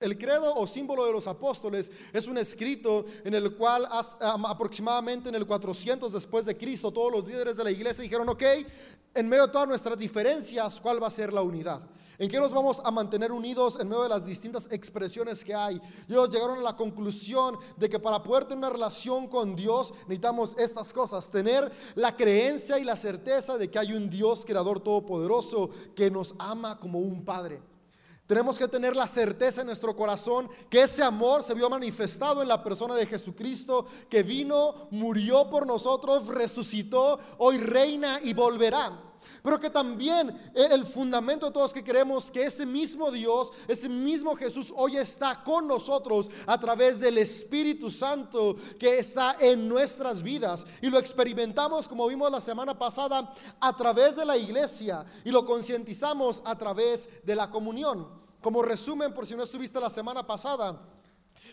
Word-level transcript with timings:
El 0.00 0.16
credo 0.16 0.54
o 0.54 0.66
símbolo 0.66 1.04
de 1.04 1.12
los 1.12 1.26
apóstoles 1.26 1.92
es 2.10 2.26
un 2.26 2.38
escrito 2.38 3.04
en 3.22 3.34
el 3.34 3.54
cual 3.54 3.86
aproximadamente 4.22 5.28
en 5.28 5.34
el 5.34 5.46
400 5.46 6.10
después 6.10 6.46
de 6.46 6.56
Cristo 6.56 6.90
todos 6.90 7.12
los 7.12 7.28
líderes 7.28 7.58
de 7.58 7.64
la 7.64 7.70
iglesia 7.70 8.02
dijeron, 8.02 8.26
ok, 8.30 8.42
en 9.12 9.28
medio 9.28 9.46
de 9.46 9.52
todas 9.52 9.68
nuestras 9.68 9.98
diferencias, 9.98 10.80
¿cuál 10.80 11.02
va 11.02 11.08
a 11.08 11.10
ser 11.10 11.34
la 11.34 11.42
unidad? 11.42 11.82
¿En 12.16 12.30
qué 12.30 12.38
nos 12.38 12.50
vamos 12.50 12.80
a 12.82 12.90
mantener 12.90 13.30
unidos 13.30 13.78
en 13.78 13.90
medio 13.90 14.04
de 14.04 14.08
las 14.08 14.24
distintas 14.24 14.68
expresiones 14.70 15.44
que 15.44 15.54
hay? 15.54 15.78
ellos 16.08 16.30
llegaron 16.30 16.60
a 16.60 16.62
la 16.62 16.76
conclusión 16.76 17.58
de 17.76 17.90
que 17.90 17.98
para 17.98 18.22
poder 18.22 18.44
tener 18.44 18.56
una 18.56 18.70
relación 18.70 19.28
con 19.28 19.54
Dios 19.54 19.92
necesitamos 20.04 20.56
estas 20.56 20.94
cosas, 20.94 21.30
tener 21.30 21.70
la 21.94 22.16
creencia 22.16 22.78
y 22.78 22.84
la 22.84 22.96
certeza 22.96 23.58
de 23.58 23.70
que 23.70 23.78
hay 23.78 23.92
un 23.92 24.08
Dios 24.08 24.46
creador 24.46 24.80
todopoderoso 24.80 25.68
que 25.94 26.10
nos 26.10 26.34
ama 26.38 26.80
como 26.80 27.00
un 27.00 27.22
Padre. 27.22 27.69
Tenemos 28.30 28.56
que 28.56 28.68
tener 28.68 28.94
la 28.94 29.08
certeza 29.08 29.62
en 29.62 29.66
nuestro 29.66 29.96
corazón 29.96 30.48
que 30.68 30.82
ese 30.82 31.02
amor 31.02 31.42
se 31.42 31.52
vio 31.52 31.68
manifestado 31.68 32.42
en 32.42 32.46
la 32.46 32.62
persona 32.62 32.94
de 32.94 33.04
Jesucristo, 33.04 33.86
que 34.08 34.22
vino, 34.22 34.86
murió 34.92 35.50
por 35.50 35.66
nosotros, 35.66 36.28
resucitó, 36.28 37.18
hoy 37.38 37.58
reina 37.58 38.20
y 38.22 38.32
volverá. 38.32 39.02
Pero 39.42 39.58
que 39.58 39.68
también 39.68 40.52
el 40.54 40.84
fundamento 40.84 41.46
de 41.46 41.52
todos 41.52 41.72
que 41.72 41.82
creemos 41.82 42.30
que 42.30 42.44
ese 42.44 42.64
mismo 42.64 43.10
Dios, 43.10 43.50
ese 43.66 43.88
mismo 43.88 44.36
Jesús 44.36 44.72
hoy 44.76 44.96
está 44.96 45.42
con 45.42 45.66
nosotros 45.66 46.30
a 46.46 46.56
través 46.56 47.00
del 47.00 47.18
Espíritu 47.18 47.90
Santo 47.90 48.54
que 48.78 49.00
está 49.00 49.38
en 49.40 49.68
nuestras 49.68 50.22
vidas. 50.22 50.64
Y 50.80 50.88
lo 50.88 51.00
experimentamos 51.00 51.88
como 51.88 52.06
vimos 52.06 52.30
la 52.30 52.40
semana 52.40 52.78
pasada 52.78 53.34
a 53.58 53.76
través 53.76 54.14
de 54.14 54.24
la 54.24 54.36
iglesia 54.36 55.04
y 55.24 55.32
lo 55.32 55.44
concientizamos 55.44 56.42
a 56.44 56.56
través 56.56 57.08
de 57.24 57.34
la 57.34 57.50
comunión. 57.50 58.19
Como 58.40 58.62
resumen, 58.62 59.12
por 59.12 59.26
si 59.26 59.34
no 59.34 59.42
estuviste 59.42 59.78
la 59.80 59.90
semana 59.90 60.26
pasada, 60.26 60.80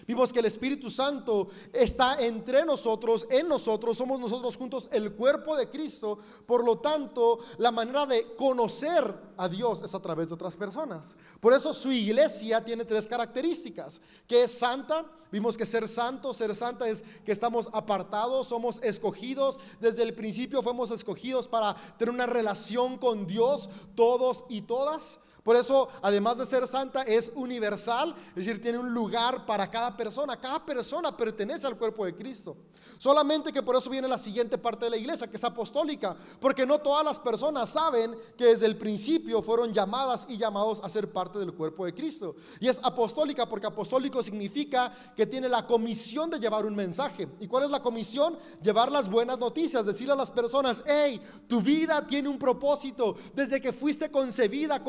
vimos 0.08 0.32
que 0.32 0.40
el 0.40 0.45
Espíritu 0.45 0.90
Santo 0.90 1.50
está 1.73 2.22
entre 2.22 2.64
nosotros, 2.66 3.28
en 3.30 3.48
nosotros, 3.50 3.98
somos 3.98 4.20
nosotros 4.22 4.56
juntos 4.56 4.88
el 4.94 5.14
cuerpo 5.14 5.58
de 5.58 5.70
Cristo. 5.70 6.17
Por 6.45 6.64
lo 6.64 6.80
tanto, 6.80 7.39
la 7.58 7.72
manera 7.72 8.06
de 8.06 8.36
conocer 8.36 9.34
a 9.36 9.50
Dios 9.50 9.81
es 9.84 9.94
a 9.94 10.02
través 10.02 10.30
de 10.30 10.36
otras 10.36 10.56
personas. 10.56 11.17
Por 11.42 11.53
eso 11.53 11.73
su 11.73 11.92
iglesia 11.92 12.64
tiene 12.64 12.86
tres 12.86 13.06
características, 13.06 14.02
que 14.25 14.44
es 14.44 14.52
santa. 14.52 15.06
Vimos 15.30 15.58
que 15.58 15.66
ser 15.66 15.90
santo, 15.90 16.34
ser 16.34 16.56
santa 16.56 16.88
es 16.88 17.03
que 17.25 17.34
estamos 17.34 17.69
apartados, 17.73 18.47
somos 18.47 18.80
escogidos. 18.81 19.59
Desde 19.81 20.03
el 20.03 20.14
principio 20.14 20.64
fuimos 20.64 20.90
escogidos 20.92 21.50
para 21.50 21.75
tener 21.97 22.14
una 22.14 22.28
relación 22.28 22.97
con 22.97 23.28
Dios, 23.28 23.69
todos 23.94 24.45
y 24.47 24.62
todas. 24.62 25.19
Por 25.48 25.56
eso, 25.56 25.88
además 26.02 26.38
de 26.40 26.45
ser 26.45 26.67
santa, 26.67 27.03
es 27.03 27.31
universal, 27.34 28.14
es 28.36 28.45
decir, 28.45 28.62
tiene 28.62 28.80
un 28.80 28.94
lugar 28.94 29.45
para 29.45 29.72
cada 29.72 29.95
persona. 29.95 30.36
Cada 30.36 30.66
persona 30.66 31.16
pertenece 31.16 31.66
al 31.66 31.78
cuerpo 31.78 32.03
de 32.03 32.14
Cristo. 32.14 32.58
Solamente 32.98 33.53
que 33.53 33.64
por 33.64 33.78
eso 33.78 33.90
viene 33.90 34.09
la 34.09 34.18
siguiente 34.18 34.58
parte 34.58 34.84
de 34.84 34.92
la 34.92 34.98
iglesia, 34.98 35.28
que 35.28 35.38
es 35.38 35.44
apostólica, 35.45 36.18
porque 36.42 36.66
no 36.66 36.80
todas 36.80 37.06
las 37.06 37.18
personas 37.18 37.70
saben 37.70 38.14
que 38.38 38.44
desde 38.44 38.66
el 38.66 38.78
principio 38.78 39.42
fueron 39.42 39.72
llamadas 39.72 40.25
y 40.28 40.38
llamados 40.38 40.81
a 40.84 40.90
ser 40.90 41.14
parte 41.14 41.40
del 41.40 41.53
cuerpo 41.53 41.86
de 41.86 41.94
Cristo. 41.94 42.36
Y 42.59 42.68
es 42.68 42.81
apostólica 42.84 43.48
porque 43.48 43.68
apostólico 43.68 44.22
significa 44.22 44.92
que 45.16 45.25
tiene 45.25 45.48
la 45.48 45.66
comisión 45.66 46.30
de 46.30 46.42
llevar 46.42 46.66
un 46.66 46.75
mensaje. 46.75 47.25
¿Y 47.40 47.48
cuál 47.48 47.64
es 47.64 47.72
la 47.72 47.81
comisión? 47.81 48.38
Llevar 48.62 48.92
las 48.92 49.09
buenas 49.09 49.40
noticias, 49.40 49.86
decirle 49.86 50.12
a 50.12 50.18
las 50.18 50.30
personas, 50.30 50.84
hey, 50.86 51.22
tu 51.48 51.62
vida 51.62 52.06
tiene 52.06 52.28
un 52.28 52.38
propósito. 52.38 53.16
Desde 53.34 53.62
que 53.62 53.72
fuiste 53.72 54.12
concebida, 54.12 54.84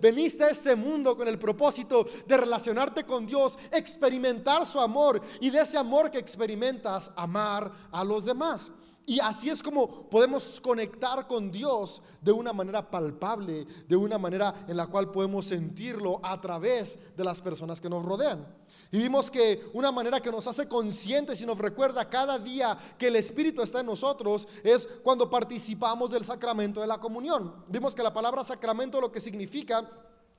veniste 0.00 0.44
a 0.44 0.50
este 0.50 0.76
mundo 0.76 1.16
con 1.16 1.28
el 1.28 1.38
propósito 1.38 2.06
de 2.26 2.36
relacionarte 2.36 3.04
con 3.04 3.26
Dios, 3.26 3.58
experimentar 3.70 4.66
su 4.66 4.80
amor 4.80 5.20
y 5.40 5.50
de 5.50 5.60
ese 5.60 5.78
amor 5.78 6.10
que 6.10 6.18
experimentas, 6.18 7.10
amar 7.16 7.72
a 7.90 8.04
los 8.04 8.24
demás. 8.24 8.70
Y 9.08 9.20
así 9.20 9.48
es 9.48 9.62
como 9.62 9.88
podemos 10.10 10.60
conectar 10.60 11.26
con 11.26 11.50
Dios 11.50 12.02
de 12.20 12.30
una 12.30 12.52
manera 12.52 12.90
palpable, 12.90 13.66
de 13.88 13.96
una 13.96 14.18
manera 14.18 14.66
en 14.68 14.76
la 14.76 14.86
cual 14.86 15.10
podemos 15.10 15.46
sentirlo 15.46 16.20
a 16.22 16.38
través 16.38 16.98
de 17.16 17.24
las 17.24 17.40
personas 17.40 17.80
que 17.80 17.88
nos 17.88 18.04
rodean. 18.04 18.46
Y 18.92 18.98
vimos 18.98 19.30
que 19.30 19.66
una 19.72 19.90
manera 19.90 20.20
que 20.20 20.30
nos 20.30 20.46
hace 20.46 20.68
conscientes 20.68 21.40
y 21.40 21.46
nos 21.46 21.56
recuerda 21.56 22.10
cada 22.10 22.38
día 22.38 22.76
que 22.98 23.08
el 23.08 23.16
Espíritu 23.16 23.62
está 23.62 23.80
en 23.80 23.86
nosotros 23.86 24.46
es 24.62 24.86
cuando 25.02 25.30
participamos 25.30 26.10
del 26.10 26.24
sacramento 26.24 26.82
de 26.82 26.86
la 26.86 27.00
comunión. 27.00 27.64
Vimos 27.66 27.94
que 27.94 28.02
la 28.02 28.12
palabra 28.12 28.44
sacramento 28.44 29.00
lo 29.00 29.10
que 29.10 29.20
significa 29.20 29.88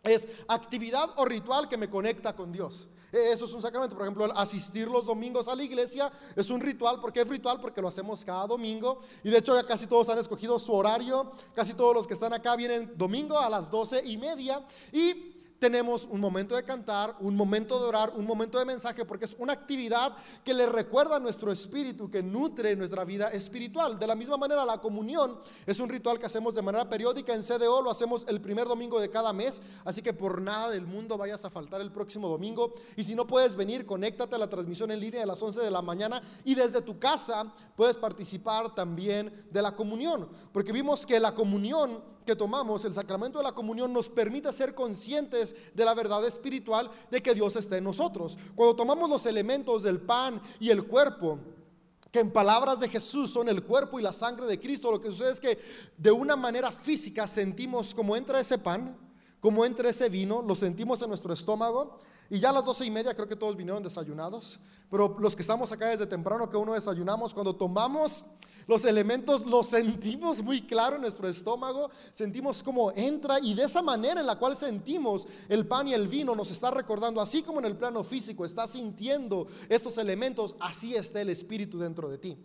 es 0.04 0.30
actividad 0.48 1.10
o 1.18 1.26
ritual 1.26 1.68
que 1.68 1.78
me 1.78 1.90
conecta 1.90 2.36
con 2.36 2.52
Dios. 2.52 2.88
E, 3.12 3.32
eso 3.32 3.46
es 3.46 3.54
un 3.54 3.62
sacramento. 3.62 3.96
Por 3.96 4.04
ejemplo, 4.04 4.26
asistir 4.38 4.88
los 4.88 5.06
domingos 5.06 5.48
a 5.48 5.56
la 5.56 5.64
iglesia 5.64 6.12
es 6.36 6.50
un 6.50 6.62
ritual. 6.62 7.00
¿Por 7.00 7.12
qué 7.12 7.22
es 7.22 7.28
ritual? 7.28 7.60
Porque 7.60 7.82
lo 7.82 7.88
hacemos 7.88 8.24
cada 8.24 8.48
domingo. 8.48 9.02
Y 9.24 9.30
de 9.30 9.38
hecho 9.38 9.56
ya 9.56 9.66
casi 9.66 9.88
todos 9.88 10.10
han 10.10 10.18
escogido 10.18 10.58
su 10.60 10.74
horario. 10.74 11.32
Casi 11.54 11.74
todos 11.74 11.94
los 11.94 12.08
que 12.08 12.14
están 12.14 12.34
acá 12.34 12.56
vienen 12.56 12.94
domingo 12.96 13.38
a 13.38 13.50
las 13.50 13.70
doce 13.72 14.02
y 14.06 14.18
media. 14.18 14.66
Y 14.92 15.29
tenemos 15.60 16.06
un 16.10 16.20
momento 16.20 16.56
de 16.56 16.64
cantar, 16.64 17.16
un 17.20 17.36
momento 17.36 17.80
de 17.80 17.86
orar, 17.86 18.14
un 18.16 18.26
momento 18.26 18.58
de 18.58 18.66
mensaje, 18.66 19.06
porque 19.06 19.26
es 19.26 19.36
una 19.38 19.54
actividad 19.54 20.16
que 20.44 20.54
le 20.54 20.66
recuerda 20.66 21.18
a 21.18 21.20
nuestro 21.20 21.52
espíritu, 21.52 22.10
que 22.10 22.24
nutre 22.24 22.76
nuestra 22.76 23.04
vida 23.04 23.28
espiritual. 23.30 24.00
De 24.00 24.08
la 24.08 24.16
misma 24.16 24.38
manera, 24.38 24.66
la 24.66 24.80
comunión 24.80 25.40
es 25.66 25.80
un 25.80 25.90
ritual 25.90 26.18
que 26.18 26.26
hacemos 26.26 26.56
de 26.56 26.62
manera 26.62 26.90
periódica 26.90 27.34
en 27.34 27.44
CDO, 27.44 27.82
lo 27.82 27.92
hacemos 27.92 28.26
el 28.28 28.42
primer 28.42 28.68
domingo 28.68 29.00
de 29.00 29.10
cada 29.10 29.34
mes, 29.34 29.62
así 29.84 30.02
que 30.02 30.14
por 30.14 30.42
nada 30.42 30.70
del 30.70 30.88
mundo 30.88 31.18
vayas 31.18 31.44
a 31.46 31.50
faltar 31.50 31.82
el 31.82 31.92
próximo 31.92 32.30
domingo. 32.30 32.74
Y 32.96 33.04
si 33.04 33.14
no 33.14 33.28
puedes 33.28 33.56
venir, 33.56 33.86
conéctate 33.86 34.36
a 34.36 34.40
la 34.40 34.50
transmisión 34.50 34.92
en 34.92 35.00
línea 35.00 35.24
a 35.24 35.26
las 35.26 35.42
11 35.42 35.62
de 35.62 35.72
la 35.72 35.82
mañana 35.82 36.22
y 36.46 36.56
desde 36.56 36.82
tu 36.82 36.98
casa 36.98 37.54
puedes 37.76 37.98
participar 37.98 38.74
también 38.74 39.46
de 39.52 39.62
la 39.62 39.76
comunión, 39.76 40.30
porque 40.54 40.72
vimos 40.72 41.06
que 41.06 41.20
la 41.20 41.34
comunión 41.34 42.02
que 42.30 42.36
tomamos, 42.36 42.86
el 42.86 42.94
sacramento 42.94 43.40
de 43.40 43.44
la 43.44 43.54
comunión, 43.54 43.92
nos 43.92 44.08
permite 44.08 44.54
ser 44.54 44.76
conscientes 44.76 45.56
de 45.74 45.84
la 45.84 45.96
verdad 45.96 46.24
espiritual 46.28 46.92
de 47.10 47.24
que 47.24 47.34
Dios 47.34 47.56
está 47.56 47.76
en 47.78 47.86
nosotros. 47.86 48.38
Cuando 48.54 48.76
tomamos 48.76 49.10
los 49.10 49.26
elementos 49.26 49.82
del 49.82 50.00
pan 50.00 50.40
y 50.60 50.70
el 50.70 50.84
cuerpo, 50.84 51.40
que 52.12 52.20
en 52.20 52.32
palabras 52.32 52.82
de 52.82 52.88
Jesús 52.88 53.32
son 53.32 53.50
el 53.50 53.64
cuerpo 53.64 54.00
y 54.00 54.04
la 54.04 54.14
sangre 54.14 54.46
de 54.46 54.60
Cristo, 54.60 54.92
lo 54.92 55.02
que 55.02 55.10
sucede 55.10 55.32
es 55.32 55.40
que 55.40 55.58
de 55.98 56.12
una 56.12 56.36
manera 56.36 56.70
física 56.70 57.26
sentimos 57.26 57.96
como 57.96 58.16
entra 58.16 58.40
ese 58.40 58.60
pan, 58.60 58.96
como 59.40 59.66
entra 59.66 59.90
ese 59.90 60.10
vino, 60.10 60.42
lo 60.42 60.56
sentimos 60.56 61.02
en 61.02 61.10
nuestro 61.10 61.34
estómago. 61.34 61.98
Y 62.30 62.40
ya 62.40 62.52
a 62.52 62.54
las 62.54 62.66
doce 62.66 62.86
y 62.86 62.92
media 62.92 63.16
creo 63.16 63.28
que 63.28 63.36
todos 63.36 63.56
vinieron 63.56 63.82
desayunados, 63.82 64.60
pero 64.92 65.18
los 65.20 65.36
que 65.36 65.42
estamos 65.42 65.72
acá 65.72 65.88
desde 65.88 66.06
temprano 66.06 66.48
que 66.48 66.58
uno 66.58 66.74
desayunamos, 66.74 67.34
cuando 67.34 67.56
tomamos 67.56 68.24
los 68.68 68.86
elementos 68.86 69.48
los 69.48 69.66
sentimos 69.66 70.44
muy 70.44 70.62
claro 70.62 70.98
en 70.98 71.02
nuestro 71.02 71.28
estómago, 71.28 71.90
sentimos 72.12 72.62
cómo 72.62 72.92
entra 72.92 73.40
y 73.40 73.56
de 73.56 73.64
esa 73.64 73.82
manera 73.82 74.22
en 74.22 74.28
la 74.28 74.38
cual 74.38 74.56
sentimos 74.56 75.28
el 75.48 75.66
pan 75.66 75.88
y 75.88 75.96
el 75.96 76.08
vino 76.08 76.36
nos 76.36 76.52
está 76.52 76.70
recordando, 76.70 77.20
así 77.20 77.42
como 77.42 77.58
en 77.58 77.66
el 77.66 77.76
plano 77.76 78.04
físico 78.04 78.46
estás 78.46 78.70
sintiendo 78.70 79.48
estos 79.68 79.98
elementos, 79.98 80.56
así 80.60 80.94
está 80.96 81.20
el 81.22 81.30
Espíritu 81.30 81.80
dentro 81.80 82.10
de 82.10 82.20
ti. 82.20 82.38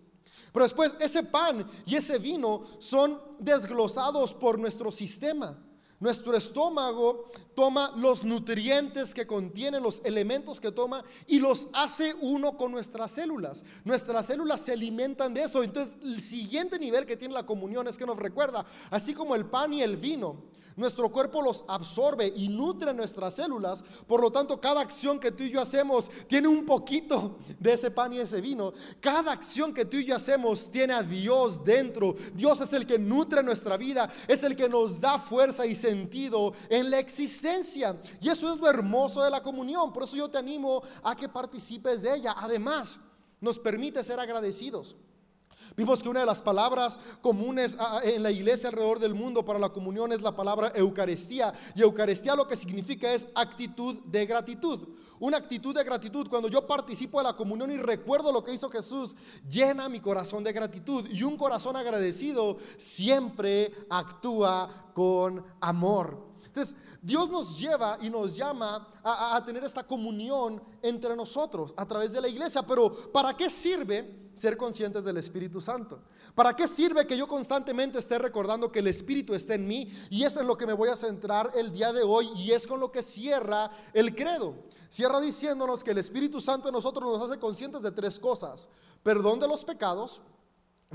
Pero 0.51 0.65
después 0.65 0.97
ese 0.99 1.25
pan 1.25 1.69
y 1.85 1.97
ese 1.97 2.19
vino 2.19 2.63
son 2.79 3.21
desglosados 3.39 4.33
por 4.33 4.59
nuestro 4.59 4.91
sistema. 4.91 5.59
Nuestro 6.05 6.37
estómago 6.37 7.31
toma 7.55 7.95
los 7.97 8.25
nutrientes 8.25 9.15
que 9.15 9.27
contienen, 9.27 9.83
los 9.83 10.03
elementos 10.05 10.61
que 10.61 10.71
toma 10.71 11.03
y 11.27 11.39
los 11.39 11.69
hace 11.73 12.15
uno 12.21 12.59
con 12.59 12.73
nuestras 12.73 13.13
células. 13.13 13.65
Nuestras 13.85 14.27
células 14.27 14.61
se 14.61 14.73
alimentan 14.73 15.33
de 15.33 15.45
eso. 15.45 15.63
Entonces, 15.63 15.97
el 16.03 16.21
siguiente 16.21 16.79
nivel 16.79 17.07
que 17.07 17.17
tiene 17.17 17.33
la 17.33 17.47
comunión 17.47 17.89
es 17.89 17.97
que 17.97 18.05
nos 18.05 18.19
recuerda, 18.19 18.67
así 18.91 19.15
como 19.15 19.35
el 19.35 19.47
pan 19.47 19.73
y 19.73 19.81
el 19.81 19.97
vino, 19.97 20.43
nuestro 20.77 21.11
cuerpo 21.13 21.41
los 21.41 21.65
absorbe 21.69 22.33
y 22.35 22.49
nutre 22.49 22.93
nuestras 22.93 23.35
células. 23.35 23.85
Por 24.09 24.21
lo 24.21 24.33
tanto, 24.33 24.61
cada 24.61 24.81
acción 24.81 25.21
que 25.21 25.31
tú 25.31 25.45
y 25.45 25.51
yo 25.51 25.61
hacemos 25.61 26.11
tiene 26.27 26.49
un 26.49 26.67
poquito 26.67 27.39
de 27.61 27.75
ese 27.75 27.91
pan 27.93 28.13
y 28.13 28.19
ese 28.19 28.41
vino. 28.41 28.73
Cada 29.01 29.31
acción 29.31 29.73
que 29.73 29.85
tú 29.85 29.97
y 29.99 30.05
yo 30.05 30.17
hacemos 30.17 30.71
tiene 30.71 30.95
a 30.95 31.03
Dios 31.03 31.65
dentro. 31.65 32.15
Dios 32.35 32.61
es 32.61 32.73
el 32.73 32.87
que 32.87 32.99
nutre 32.99 33.43
nuestra 33.43 33.77
vida, 33.77 34.13
es 34.27 34.43
el 34.43 34.57
que 34.57 34.69
nos 34.69 35.01
da 35.01 35.19
fuerza 35.19 35.65
y 35.65 35.77
sentido 35.95 36.53
en 36.69 36.91
la 36.91 36.99
existencia. 36.99 37.97
Y 38.21 38.29
eso 38.29 38.53
es 38.53 38.59
lo 38.59 38.69
hermoso 38.69 39.23
de 39.23 39.31
la 39.31 39.43
comunión. 39.43 39.93
Por 39.93 40.03
eso 40.05 40.17
yo 40.17 40.29
te 40.29 40.39
animo 40.39 40.83
a 41.03 41.15
que 41.15 41.29
participes 41.29 42.03
de 42.03 42.17
ella. 42.17 42.35
Además, 42.37 42.99
nos 43.41 43.59
permite 43.59 44.03
ser 44.03 44.19
agradecidos. 44.19 44.97
Vimos 45.77 46.03
que 46.03 46.09
una 46.09 46.21
de 46.21 46.27
las 46.27 46.41
palabras 46.41 47.01
comunes 47.21 47.77
en 48.05 48.23
la 48.23 48.31
iglesia 48.31 48.69
alrededor 48.69 49.01
del 49.01 49.15
mundo 49.15 49.45
para 49.45 49.59
la 49.59 49.71
comunión 49.71 50.13
es 50.13 50.23
la 50.23 50.37
palabra 50.37 50.73
Eucaristía. 50.75 51.53
Y 51.75 51.83
Eucaristía 51.83 52.37
lo 52.37 52.47
que 52.47 52.55
significa 52.55 53.13
es 53.13 53.27
actitud 53.35 53.97
de 54.05 54.25
gratitud. 54.25 54.89
Una 55.19 55.39
actitud 55.39 55.75
de 55.75 55.83
gratitud. 55.83 56.29
Cuando 56.29 56.49
yo 56.49 56.67
participo 56.67 57.19
de 57.19 57.25
la 57.25 57.37
comunión 57.37 57.73
y 57.73 57.77
recuerdo 57.77 58.33
lo 58.33 58.45
que 58.45 58.55
hizo 58.55 58.71
Jesús, 58.71 59.17
llena 59.49 59.89
mi 59.89 59.99
corazón 59.99 60.45
de 60.45 60.53
gratitud. 60.53 61.09
Y 61.11 61.25
un 61.25 61.37
corazón 61.37 61.77
agradecido 61.77 62.57
siempre 62.77 63.73
actúa 63.91 64.93
con 64.95 65.45
amor. 65.61 66.34
Entonces, 66.55 66.77
Dios 67.03 67.29
nos 67.31 67.59
lleva 67.59 67.99
y 68.01 68.09
nos 68.09 68.37
llama 68.37 68.87
a, 69.03 69.43
tener 69.45 69.65
esta 69.65 69.85
comunión 69.85 70.63
entre 70.83 71.17
nosotros 71.17 71.75
a 71.77 71.85
través 71.85 72.13
de 72.13 72.21
la 72.21 72.29
iglesia. 72.29 72.63
Pero, 72.63 73.11
¿para 73.11 73.37
qué 73.37 73.51
sirve 73.51 74.31
ser 74.35 74.57
conscientes 74.57 75.05
del 75.05 75.17
Espíritu 75.17 75.61
Santo? 75.61 76.01
¿Para 76.33 76.55
qué 76.55 76.69
sirve 76.69 77.09
que 77.09 77.17
yo 77.17 77.27
constantemente 77.27 77.99
esté 77.99 78.21
recordando 78.21 78.71
que 78.71 78.79
el 78.79 78.87
Espíritu 78.87 79.35
está 79.35 79.55
en 79.55 79.67
mí? 79.67 79.93
Y 80.11 80.23
es 80.23 80.37
en 80.37 80.47
lo 80.47 80.57
que 80.57 80.65
me 80.65 80.75
voy 80.75 80.91
a 80.91 80.97
centrar 80.97 81.51
el 81.57 81.73
día 81.73 81.93
de 81.93 82.05
hoy 82.05 82.31
y 82.37 82.53
es 82.53 82.69
con 82.69 82.79
lo 82.79 82.93
que 82.93 83.03
cierra 83.03 83.73
el 83.93 84.15
credo. 84.15 84.55
Cierra 84.89 85.21
diciéndonos 85.21 85.83
que 85.83 85.91
el 85.91 85.99
Espíritu 85.99 86.41
Santo 86.41 86.69
en 86.69 86.75
nosotros 86.75 87.19
nos 87.19 87.29
hace 87.29 87.41
conscientes 87.41 87.83
de 87.83 87.91
tres 87.91 88.21
cosas. 88.21 88.69
Perdón 89.03 89.41
de 89.41 89.49
los 89.49 89.65
pecados, 89.65 90.23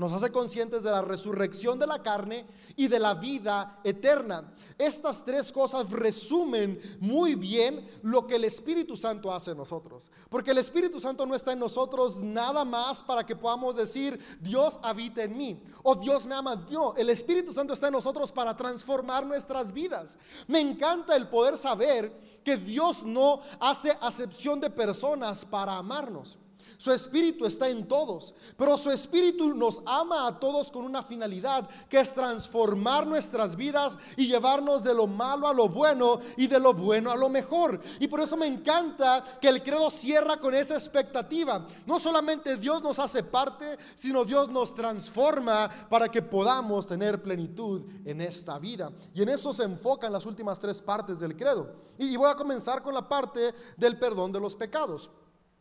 nos 0.00 0.14
hace 0.14 0.32
conscientes 0.32 0.82
de 0.82 0.90
la 0.90 1.02
resurrección 1.02 1.78
de 1.78 1.86
la 1.86 2.02
carne 2.02 2.46
y 2.74 2.88
de 2.88 2.98
la 2.98 3.12
vida 3.12 3.80
eterna. 3.84 4.50
Estas 4.78 5.22
tres 5.26 5.52
cosas 5.52 5.90
resumen 5.90 6.80
muy 7.00 7.34
bien 7.34 7.86
lo 8.02 8.26
que 8.26 8.36
el 8.36 8.44
Espíritu 8.44 8.96
Santo 8.96 9.30
hace 9.30 9.50
en 9.50 9.58
nosotros. 9.58 10.10
Porque 10.30 10.52
el 10.52 10.58
Espíritu 10.58 11.00
Santo 11.00 11.26
no 11.26 11.34
está 11.34 11.52
en 11.52 11.58
nosotros 11.58 12.22
nada 12.22 12.64
más 12.64 13.02
para 13.02 13.26
que 13.26 13.36
podamos 13.36 13.76
decir, 13.76 14.18
Dios 14.40 14.80
habita 14.82 15.22
en 15.22 15.36
mí 15.36 15.62
o 15.82 15.94
Dios 15.94 16.24
me 16.24 16.34
ama. 16.34 16.56
Dios, 16.56 16.94
el 16.96 17.10
Espíritu 17.10 17.52
Santo 17.52 17.74
está 17.74 17.88
en 17.88 17.92
nosotros 17.92 18.32
para 18.32 18.56
transformar 18.56 19.26
nuestras 19.26 19.70
vidas. 19.70 20.16
Me 20.46 20.60
encanta 20.60 21.14
el 21.14 21.28
poder 21.28 21.58
saber 21.58 22.40
que 22.42 22.56
Dios 22.56 23.04
no 23.04 23.42
hace 23.60 23.98
acepción 24.00 24.60
de 24.60 24.70
personas 24.70 25.44
para 25.44 25.76
amarnos. 25.76 26.38
Su 26.80 26.90
espíritu 26.92 27.44
está 27.44 27.68
en 27.68 27.86
todos, 27.86 28.32
pero 28.56 28.78
su 28.78 28.90
espíritu 28.90 29.52
nos 29.52 29.82
ama 29.84 30.26
a 30.26 30.40
todos 30.40 30.72
con 30.72 30.82
una 30.82 31.02
finalidad, 31.02 31.68
que 31.90 32.00
es 32.00 32.10
transformar 32.10 33.06
nuestras 33.06 33.54
vidas 33.54 33.98
y 34.16 34.28
llevarnos 34.28 34.82
de 34.82 34.94
lo 34.94 35.06
malo 35.06 35.46
a 35.46 35.52
lo 35.52 35.68
bueno 35.68 36.20
y 36.38 36.46
de 36.46 36.58
lo 36.58 36.72
bueno 36.72 37.10
a 37.10 37.18
lo 37.18 37.28
mejor. 37.28 37.78
Y 37.98 38.08
por 38.08 38.20
eso 38.20 38.34
me 38.34 38.46
encanta 38.46 39.22
que 39.42 39.50
el 39.50 39.62
credo 39.62 39.90
cierra 39.90 40.38
con 40.38 40.54
esa 40.54 40.72
expectativa. 40.72 41.66
No 41.84 42.00
solamente 42.00 42.56
Dios 42.56 42.82
nos 42.82 42.98
hace 42.98 43.24
parte, 43.24 43.76
sino 43.94 44.24
Dios 44.24 44.48
nos 44.48 44.74
transforma 44.74 45.68
para 45.90 46.08
que 46.08 46.22
podamos 46.22 46.86
tener 46.86 47.22
plenitud 47.22 47.82
en 48.06 48.22
esta 48.22 48.58
vida. 48.58 48.90
Y 49.12 49.20
en 49.20 49.28
eso 49.28 49.52
se 49.52 49.64
enfocan 49.64 50.14
las 50.14 50.24
últimas 50.24 50.58
tres 50.58 50.80
partes 50.80 51.20
del 51.20 51.36
credo. 51.36 51.74
Y 51.98 52.16
voy 52.16 52.30
a 52.30 52.36
comenzar 52.36 52.82
con 52.82 52.94
la 52.94 53.06
parte 53.06 53.52
del 53.76 53.98
perdón 53.98 54.32
de 54.32 54.40
los 54.40 54.56
pecados. 54.56 55.10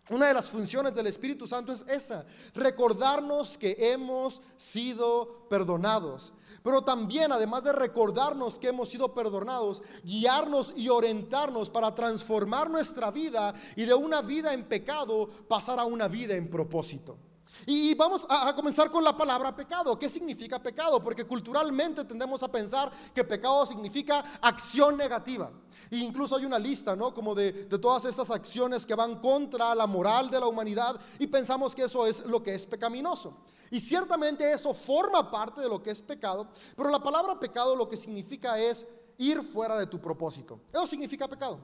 Una 0.10 0.28
de 0.28 0.34
las 0.34 0.50
funciones 0.50 0.96
del 0.96 1.08
Espíritu 1.08 1.46
Santo 1.48 1.72
es 1.72 1.86
esa, 1.88 2.26
recordarnos 2.56 3.58
que 3.58 3.76
hemos 3.78 4.42
sido 4.58 5.46
perdonados. 5.50 6.34
Pero 6.64 6.82
también, 6.82 7.32
además 7.32 7.64
de 7.64 7.74
recordarnos 7.74 8.58
que 8.58 8.70
hemos 8.70 8.90
sido 8.90 9.14
perdonados, 9.14 9.84
guiarnos 10.04 10.74
y 10.76 10.90
orientarnos 10.90 11.70
para 11.70 11.94
transformar 11.94 12.70
nuestra 12.70 13.12
vida 13.12 13.54
y 13.76 13.86
de 13.86 13.94
una 13.94 14.22
vida 14.22 14.52
en 14.54 14.68
pecado 14.68 15.30
pasar 15.48 15.80
a 15.80 15.86
una 15.86 16.08
vida 16.08 16.36
en 16.36 16.50
propósito. 16.50 17.18
Y 17.66 17.94
vamos 17.96 18.26
a, 18.30 18.56
comenzar 18.56 18.90
con 18.90 19.04
la 19.04 19.16
palabra 19.16 19.56
pecado. 19.56 19.98
¿Qué 19.98 20.10
significa 20.10 20.62
pecado? 20.62 21.02
Porque 21.02 21.26
culturalmente 21.26 22.06
tendemos 22.06 22.42
a 22.44 22.52
pensar 22.52 22.92
que 23.14 23.24
pecado 23.24 23.66
significa 23.66 24.40
acción 24.42 24.98
negativa. 24.98 25.52
E 25.92 25.98
incluso 25.98 26.36
hay 26.36 26.46
una 26.46 26.60
lista, 26.60 26.96
¿no? 26.96 27.14
Como 27.14 27.34
de, 27.34 27.52
de 27.52 27.80
todas 27.80 28.06
estas 28.06 28.30
acciones 28.32 28.86
que 28.86 28.96
van 28.96 29.20
contra 29.20 29.74
la 29.74 29.88
moral 29.88 30.30
de 30.30 30.40
la 30.40 30.48
humanidad 30.48 31.00
y 31.18 31.28
pensamos 31.28 31.76
que 31.76 31.84
eso 31.84 32.06
es 32.06 32.26
lo 32.26 32.44
que 32.44 32.54
es 32.54 32.66
pecaminoso. 32.66 33.38
Y 33.72 33.80
ciertamente 33.80 34.52
eso 34.52 34.74
forma 34.74 35.30
parte 35.30 35.62
de 35.62 35.70
lo 35.70 35.82
que 35.82 35.92
es 35.92 36.02
pecado, 36.02 36.48
pero 36.76 36.90
la 36.90 37.02
palabra 37.02 37.40
pecado 37.40 37.76
lo 37.76 37.88
que 37.88 37.98
significa 37.98 38.60
es 38.60 38.86
ir 39.18 39.44
fuera 39.44 39.78
de 39.78 39.88
tu 39.88 40.00
propósito. 40.00 40.60
Eso 40.72 40.88
significa 40.88 41.28
pecado. 41.28 41.60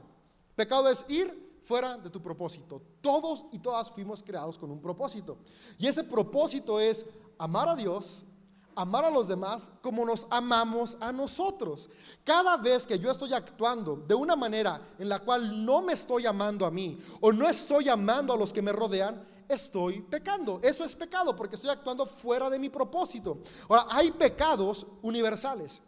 Pecado 0.55 0.89
es 0.89 1.05
ir 1.07 1.59
fuera 1.63 1.97
de 1.97 2.09
tu 2.09 2.21
propósito. 2.21 2.81
Todos 3.01 3.45
y 3.51 3.59
todas 3.59 3.91
fuimos 3.91 4.21
creados 4.21 4.57
con 4.57 4.71
un 4.71 4.79
propósito. 4.79 5.37
Y 5.77 5.87
ese 5.87 6.03
propósito 6.03 6.79
es 6.79 7.05
amar 7.37 7.69
a 7.69 7.75
Dios, 7.75 8.25
amar 8.75 9.05
a 9.05 9.09
los 9.09 9.27
demás 9.27 9.71
como 9.81 10.05
nos 10.05 10.27
amamos 10.29 10.97
a 10.99 11.11
nosotros. 11.11 11.89
Cada 12.23 12.57
vez 12.57 12.85
que 12.85 12.99
yo 12.99 13.09
estoy 13.09 13.33
actuando 13.33 13.95
de 13.95 14.15
una 14.15 14.35
manera 14.35 14.81
en 14.99 15.09
la 15.09 15.19
cual 15.19 15.65
no 15.65 15.81
me 15.81 15.93
estoy 15.93 16.25
amando 16.25 16.65
a 16.65 16.71
mí 16.71 16.99
o 17.21 17.31
no 17.31 17.47
estoy 17.47 17.89
amando 17.89 18.33
a 18.33 18.37
los 18.37 18.51
que 18.51 18.61
me 18.61 18.71
rodean, 18.71 19.25
estoy 19.47 20.01
pecando. 20.01 20.59
Eso 20.61 20.83
es 20.83 20.95
pecado 20.95 21.35
porque 21.35 21.55
estoy 21.55 21.71
actuando 21.71 22.05
fuera 22.05 22.49
de 22.49 22.59
mi 22.59 22.69
propósito. 22.69 23.39
Ahora, 23.69 23.87
hay 23.89 24.11
pecados 24.11 24.85
universales. 25.01 25.81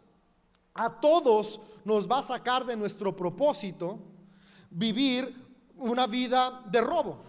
A 0.74 1.00
todos 1.00 1.60
nos 1.84 2.08
va 2.08 2.18
a 2.18 2.22
sacar 2.22 2.64
de 2.64 2.76
nuestro 2.76 3.14
propósito 3.14 3.98
vivir 4.70 5.46
una 5.76 6.06
vida 6.06 6.62
de 6.70 6.80
robo. 6.80 7.24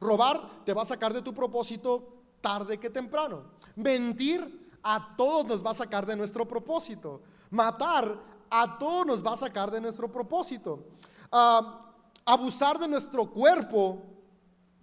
Robar 0.00 0.64
te 0.64 0.74
va 0.74 0.82
a 0.82 0.86
sacar 0.86 1.12
de 1.12 1.22
tu 1.22 1.32
propósito 1.34 2.18
tarde 2.40 2.78
que 2.78 2.90
temprano. 2.90 3.44
Mentir 3.76 4.67
a 4.82 5.16
todos 5.16 5.46
nos 5.46 5.64
va 5.64 5.70
a 5.70 5.74
sacar 5.74 6.06
de 6.06 6.16
nuestro 6.16 6.46
propósito. 6.46 7.20
Matar 7.50 8.18
a 8.50 8.78
todos 8.78 9.06
nos 9.06 9.24
va 9.24 9.32
a 9.32 9.36
sacar 9.36 9.70
de 9.70 9.80
nuestro 9.80 10.10
propósito. 10.10 10.84
Ah, 11.30 11.80
abusar 12.24 12.78
de 12.78 12.88
nuestro 12.88 13.30
cuerpo 13.30 14.02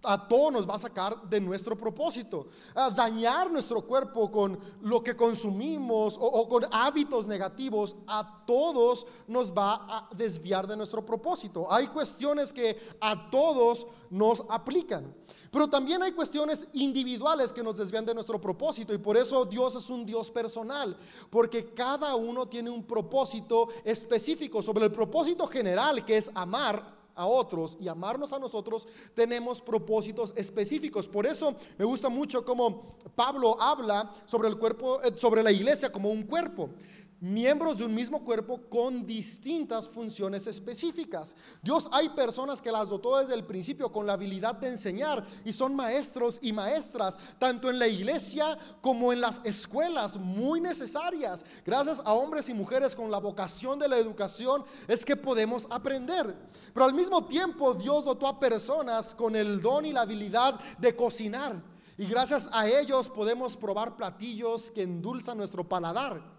a 0.05 0.27
todos 0.27 0.53
nos 0.53 0.69
va 0.69 0.75
a 0.75 0.79
sacar 0.79 1.21
de 1.29 1.41
nuestro 1.41 1.77
propósito. 1.77 2.47
Ah, 2.75 2.89
dañar 2.89 3.51
nuestro 3.51 3.81
cuerpo 3.85 4.31
con 4.31 4.59
lo 4.81 5.03
que 5.03 5.15
consumimos 5.15 6.17
o, 6.19 6.47
con 6.47 6.65
hábitos 6.71 7.27
negativos, 7.27 7.95
a 8.07 8.45
todos 8.45 9.05
nos 9.27 9.51
va 9.51 9.73
a 9.89 10.09
desviar 10.15 10.67
de 10.67 10.77
nuestro 10.77 11.05
propósito. 11.05 11.71
Hay 11.71 11.87
cuestiones 11.87 12.53
que 12.53 12.77
a 13.01 13.29
todos 13.29 13.87
nos 14.09 14.43
aplican. 14.49 15.13
Pero 15.55 15.69
también 15.69 16.03
hay 16.03 16.11
cuestiones 16.11 16.67
individuales 16.73 17.53
que 17.53 17.63
nos 17.63 17.77
desvían 17.77 18.05
de 18.05 18.13
nuestro 18.13 18.41
propósito 18.41 18.93
y 18.93 18.97
por 18.97 19.15
eso 19.15 19.45
Dios 19.45 19.73
es 19.77 19.89
un 19.89 20.05
Dios 20.05 20.29
personal, 20.29 20.97
porque 21.29 21.73
cada 21.73 22.13
uno 22.15 22.45
tiene 22.45 22.69
un 22.69 22.83
propósito 22.83 23.69
específico 23.85 24.61
sobre 24.61 24.83
el 24.83 24.91
propósito 24.91 25.47
general 25.47 26.03
que 26.03 26.17
es 26.17 26.29
amar 26.35 26.93
a 27.15 27.25
otros 27.25 27.77
y 27.79 27.87
amarnos 27.87 28.33
a 28.33 28.39
nosotros, 28.39 28.85
tenemos 29.13 29.61
propósitos 29.61 30.33
específicos. 30.35 31.07
Por 31.07 31.25
eso 31.25 31.55
me 31.77 31.85
gusta 31.85 32.09
mucho 32.09 32.43
cómo 32.43 32.97
Pablo 33.15 33.55
habla 33.61 34.13
sobre 34.25 34.49
el 34.49 34.57
cuerpo, 34.57 35.01
eh, 35.03 35.13
sobre 35.15 35.41
la 35.41 35.53
iglesia 35.53 35.89
como 35.89 36.09
un 36.09 36.23
cuerpo 36.23 36.71
miembros 37.19 37.77
de 37.77 37.85
un 37.85 37.95
mismo 37.95 38.23
cuerpo 38.23 38.61
con 38.69 39.05
distintas 39.05 39.87
funciones 39.87 40.47
específicas. 40.47 41.35
Dios 41.61 41.89
hay 41.91 42.09
personas 42.09 42.61
que 42.61 42.71
las 42.71 42.89
dotó 42.89 43.17
desde 43.17 43.33
el 43.33 43.45
principio 43.45 43.91
con 43.91 44.05
la 44.05 44.13
habilidad 44.13 44.55
de 44.55 44.67
enseñar 44.67 45.25
y 45.43 45.53
son 45.53 45.75
maestros 45.75 46.39
y 46.41 46.53
maestras, 46.53 47.17
tanto 47.39 47.69
en 47.69 47.79
la 47.79 47.87
iglesia 47.87 48.57
como 48.81 49.13
en 49.13 49.21
las 49.21 49.41
escuelas, 49.43 50.17
muy 50.17 50.59
necesarias. 50.59 51.45
Gracias 51.65 52.01
a 52.05 52.13
hombres 52.13 52.49
y 52.49 52.53
mujeres 52.53 52.95
con 52.95 53.09
la 53.09 53.19
vocación 53.19 53.79
de 53.79 53.87
la 53.87 53.97
educación 53.97 54.63
es 54.87 55.05
que 55.05 55.15
podemos 55.15 55.67
aprender. 55.69 56.35
Pero 56.73 56.85
al 56.85 56.93
mismo 56.93 57.25
tiempo 57.25 57.73
Dios 57.73 58.05
dotó 58.05 58.27
a 58.27 58.39
personas 58.39 59.15
con 59.15 59.35
el 59.35 59.61
don 59.61 59.85
y 59.85 59.93
la 59.93 60.01
habilidad 60.01 60.59
de 60.77 60.95
cocinar. 60.95 61.61
Y 61.97 62.07
gracias 62.07 62.49
a 62.51 62.67
ellos 62.67 63.07
podemos 63.09 63.55
probar 63.55 63.95
platillos 63.95 64.69
que 64.69 64.83
endulzan 64.83 65.37
nuestro 65.37 65.63
paladar. 65.63 66.34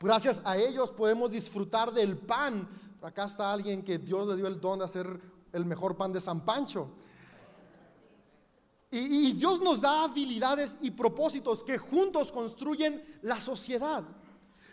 Gracias 0.00 0.42
a 0.44 0.56
ellos 0.58 0.90
podemos 0.90 1.30
disfrutar 1.30 1.92
del 1.92 2.18
pan. 2.18 2.68
Acá 3.00 3.24
está 3.24 3.52
alguien 3.52 3.82
que 3.82 3.98
Dios 3.98 4.28
le 4.28 4.36
dio 4.36 4.46
el 4.46 4.60
don 4.60 4.78
de 4.78 4.84
hacer 4.84 5.20
el 5.52 5.64
mejor 5.64 5.96
pan 5.96 6.12
de 6.12 6.20
San 6.20 6.44
Pancho. 6.44 6.90
Y, 8.90 9.32
Dios 9.32 9.60
nos 9.60 9.80
da 9.80 10.04
habilidades 10.04 10.78
y 10.80 10.90
propósitos 10.90 11.62
que 11.62 11.76
juntos 11.76 12.32
construyen 12.32 13.18
la 13.22 13.40
sociedad. 13.40 14.04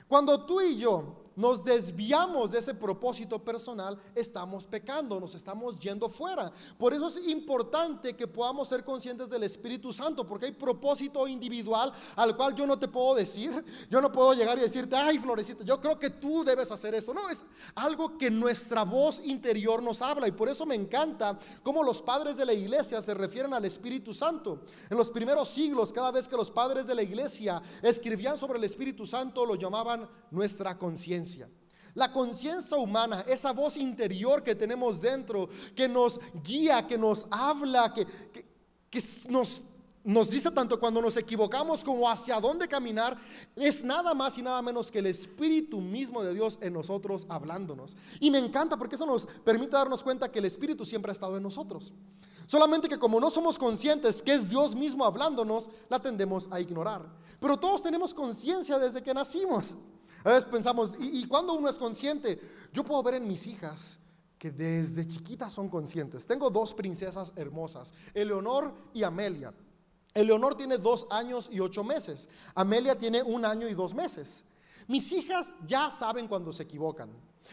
Cuando 0.07 0.45
tú 0.45 0.61
y 0.61 0.77
yo 0.77 1.22
nos 1.35 1.63
desviamos 1.63 2.51
de 2.51 2.59
ese 2.59 2.73
propósito 2.73 3.43
personal, 3.43 3.97
estamos 4.15 4.67
pecando, 4.67 5.19
nos 5.19 5.35
estamos 5.35 5.79
yendo 5.79 6.09
fuera. 6.09 6.51
Por 6.77 6.93
eso 6.93 7.07
es 7.07 7.27
importante 7.27 8.15
que 8.15 8.27
podamos 8.27 8.67
ser 8.67 8.83
conscientes 8.83 9.29
del 9.29 9.43
Espíritu 9.43 9.91
Santo, 9.91 10.25
porque 10.27 10.45
hay 10.45 10.51
propósito 10.51 11.27
individual 11.27 11.91
al 12.15 12.35
cual 12.35 12.55
yo 12.55 12.67
no 12.67 12.77
te 12.77 12.87
puedo 12.87 13.15
decir, 13.15 13.63
yo 13.89 14.01
no 14.01 14.11
puedo 14.11 14.33
llegar 14.33 14.57
y 14.57 14.61
decirte, 14.61 14.95
ay 14.95 15.17
Florecita, 15.17 15.63
yo 15.63 15.79
creo 15.79 15.97
que 15.97 16.09
tú 16.09 16.43
debes 16.43 16.71
hacer 16.71 16.93
esto. 16.95 17.13
No, 17.13 17.29
es 17.29 17.45
algo 17.75 18.17
que 18.17 18.29
nuestra 18.29 18.83
voz 18.83 19.25
interior 19.25 19.81
nos 19.81 20.01
habla 20.01 20.27
y 20.27 20.31
por 20.31 20.49
eso 20.49 20.65
me 20.65 20.75
encanta 20.75 21.37
cómo 21.61 21.83
los 21.83 22.01
padres 22.01 22.37
de 22.37 22.45
la 22.45 22.53
iglesia 22.53 23.01
se 23.01 23.13
refieren 23.13 23.53
al 23.53 23.65
Espíritu 23.65 24.13
Santo. 24.13 24.61
En 24.89 24.97
los 24.97 25.09
primeros 25.09 25.49
siglos, 25.49 25.93
cada 25.93 26.11
vez 26.11 26.27
que 26.27 26.37
los 26.37 26.51
padres 26.51 26.87
de 26.87 26.95
la 26.95 27.03
iglesia 27.03 27.61
escribían 27.81 28.37
sobre 28.37 28.57
el 28.57 28.63
Espíritu 28.63 29.05
Santo, 29.05 29.45
lo 29.45 29.55
llamaban 29.55 30.07
nuestra 30.31 30.77
conciencia. 30.77 31.22
La 31.95 32.11
conciencia 32.11 32.77
humana, 32.77 33.23
esa 33.27 33.51
voz 33.51 33.77
interior 33.77 34.41
que 34.41 34.55
tenemos 34.55 34.99
dentro, 35.01 35.47
que 35.75 35.87
nos 35.87 36.19
guía, 36.43 36.87
que 36.87 36.97
nos 36.97 37.27
habla, 37.29 37.93
que, 37.93 38.07
nos 39.29 39.63
nos 40.03 40.29
dice 40.29 40.51
tanto 40.51 40.79
cuando 40.79 41.01
nos 41.01 41.15
equivocamos 41.15 41.81
como 41.83 42.09
hacia 42.09 42.39
dónde 42.39 42.67
caminar, 42.67 43.17
es 43.55 43.85
nada 43.85 44.13
más 44.13 44.37
y 44.37 44.41
nada 44.41 44.61
menos 44.61 44.91
que 44.91 44.99
el 44.99 45.05
Espíritu 45.05 45.79
mismo 45.79 46.21
de 46.21 46.33
Dios 46.33 46.59
en 46.61 46.73
nosotros 46.73 47.25
hablándonos. 47.29 47.95
Y 48.19 48.29
me 48.29 48.39
encanta 48.39 48.75
porque 48.75 48.95
eso 48.95 49.05
nos 49.05 49.25
permite 49.25 49.77
darnos 49.77 50.03
cuenta 50.03 50.29
que 50.29 50.39
el 50.39 50.45
Espíritu 50.45 50.83
siempre 50.83 51.11
ha 51.11 51.13
estado 51.13 51.37
en 51.37 51.43
nosotros. 51.43 51.93
Solamente 52.45 52.89
que 52.89 52.99
como 52.99 53.19
no 53.21 53.31
somos 53.31 53.57
conscientes 53.57 54.21
que 54.21 54.33
es 54.33 54.49
Dios 54.49 54.75
mismo 54.75 55.05
hablándonos, 55.05 55.69
la 55.89 55.99
tendemos 55.99 56.49
a 56.51 56.59
ignorar. 56.59 57.05
Pero 57.39 57.57
todos 57.57 57.81
tenemos 57.81 58.13
conciencia 58.13 58.77
desde 58.77 59.01
que 59.01 59.13
nacimos. 59.13 59.77
A 60.23 60.29
veces 60.29 60.45
pensamos, 60.45 60.95
¿y, 60.99 61.19
¿y 61.21 61.27
cuando 61.27 61.53
uno 61.53 61.69
es 61.69 61.77
consciente? 61.77 62.39
Yo 62.71 62.83
puedo 62.83 63.03
ver 63.03 63.15
en 63.15 63.27
mis 63.27 63.47
hijas 63.47 63.99
que 64.37 64.51
desde 64.51 65.07
chiquitas 65.07 65.53
son 65.53 65.69
conscientes. 65.69 66.27
Tengo 66.27 66.49
dos 66.49 66.73
princesas 66.73 67.33
hermosas, 67.35 67.93
Eleonor 68.13 68.73
y 68.93 69.03
Amelia. 69.03 69.53
Eleonor 70.13 70.55
tiene 70.55 70.77
dos 70.77 71.07
años 71.09 71.49
y 71.51 71.59
ocho 71.59 71.83
meses. 71.83 72.27
Amelia 72.53 72.97
tiene 72.97 73.23
un 73.23 73.45
año 73.45 73.67
y 73.67 73.73
dos 73.73 73.93
meses. 73.93 74.45
Mis 74.87 75.11
hijas 75.11 75.53
ya 75.65 75.89
saben 75.89 76.27
cuando 76.27 76.51
se 76.51 76.63
equivocan. 76.63 77.09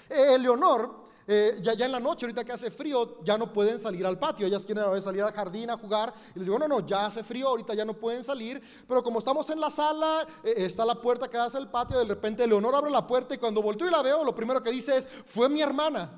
Eleonor, 0.09 1.05
eh, 1.27 1.59
ya, 1.61 1.75
ya, 1.75 1.87
en 1.87 1.93
la 1.93 2.01
noche, 2.01 2.27
ahorita 2.27 2.45
que 2.45 2.53
hace 2.53 2.71
frío, 2.71 3.23
ya 3.23 3.39
no 3.39 3.53
pueden 3.53 3.79
salir 3.79 4.05
al 4.07 4.19
patio. 4.19 4.47
Ellas 4.47 4.65
quieren 4.65 4.85
a 4.85 5.01
salir 5.01 5.23
al 5.23 5.33
jardín 5.33 5.71
a 5.71 5.77
jugar. 5.77 6.13
Y 6.35 6.39
les 6.39 6.47
digo, 6.47 6.59
no, 6.59 6.67
no, 6.67 6.85
ya 6.87 7.07
hace 7.07 7.23
frío, 7.23 7.49
ahorita 7.49 7.75
ya 7.75 7.85
no 7.85 7.95
pueden 7.95 8.25
salir. 8.25 8.61
Pero 8.89 9.03
como 9.03 9.19
estamos 9.21 9.49
en 9.51 9.61
la 9.61 9.71
sala, 9.71 10.27
eh, 10.43 10.55
está 10.57 10.85
la 10.85 10.95
puerta 10.95 11.29
que 11.29 11.39
hace 11.39 11.59
el 11.59 11.69
patio. 11.69 11.99
De 11.99 12.05
repente 12.05 12.45
Eleonor 12.45 12.75
abre 12.75 12.91
la 12.91 13.07
puerta 13.07 13.35
y 13.35 13.39
cuando 13.39 13.63
volteo 13.63 13.87
y 13.87 13.91
la 13.91 14.03
veo, 14.03 14.25
lo 14.25 14.35
primero 14.35 14.63
que 14.63 14.71
dice 14.71 14.97
es, 14.97 15.09
fue 15.25 15.49
mi 15.49 15.63
hermana. 15.63 16.11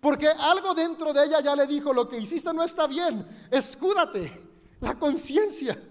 Porque 0.00 0.28
algo 0.28 0.74
dentro 0.74 1.14
de 1.14 1.24
ella 1.24 1.40
ya 1.40 1.56
le 1.56 1.66
dijo, 1.66 1.92
lo 1.94 2.06
que 2.06 2.18
hiciste 2.18 2.52
no 2.52 2.62
está 2.62 2.86
bien, 2.86 3.26
escúdate 3.50 4.30
la 4.80 4.98
conciencia. 4.98 5.82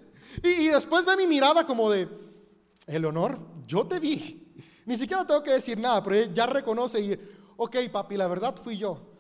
Y, 0.44 0.68
después 0.68 1.04
ve 1.04 1.18
mi 1.18 1.26
mirada 1.26 1.66
como 1.66 1.90
de, 1.90 2.08
Eleonor, 2.86 3.40
yo 3.66 3.88
te 3.88 4.00
vi. 4.00 4.54
Ni 4.86 4.98
siquiera 4.98 5.26
tengo 5.26 5.42
que 5.42 5.54
decir 5.54 5.80
nada, 5.80 6.04
pero 6.04 6.32
ya 6.32 6.46
reconoce 6.46 7.00
y, 7.00 7.20
ok, 7.64 7.78
papi, 7.92 8.18
la 8.18 8.28
verdad 8.28 8.56
fui 8.58 8.78
yo. 8.78 9.14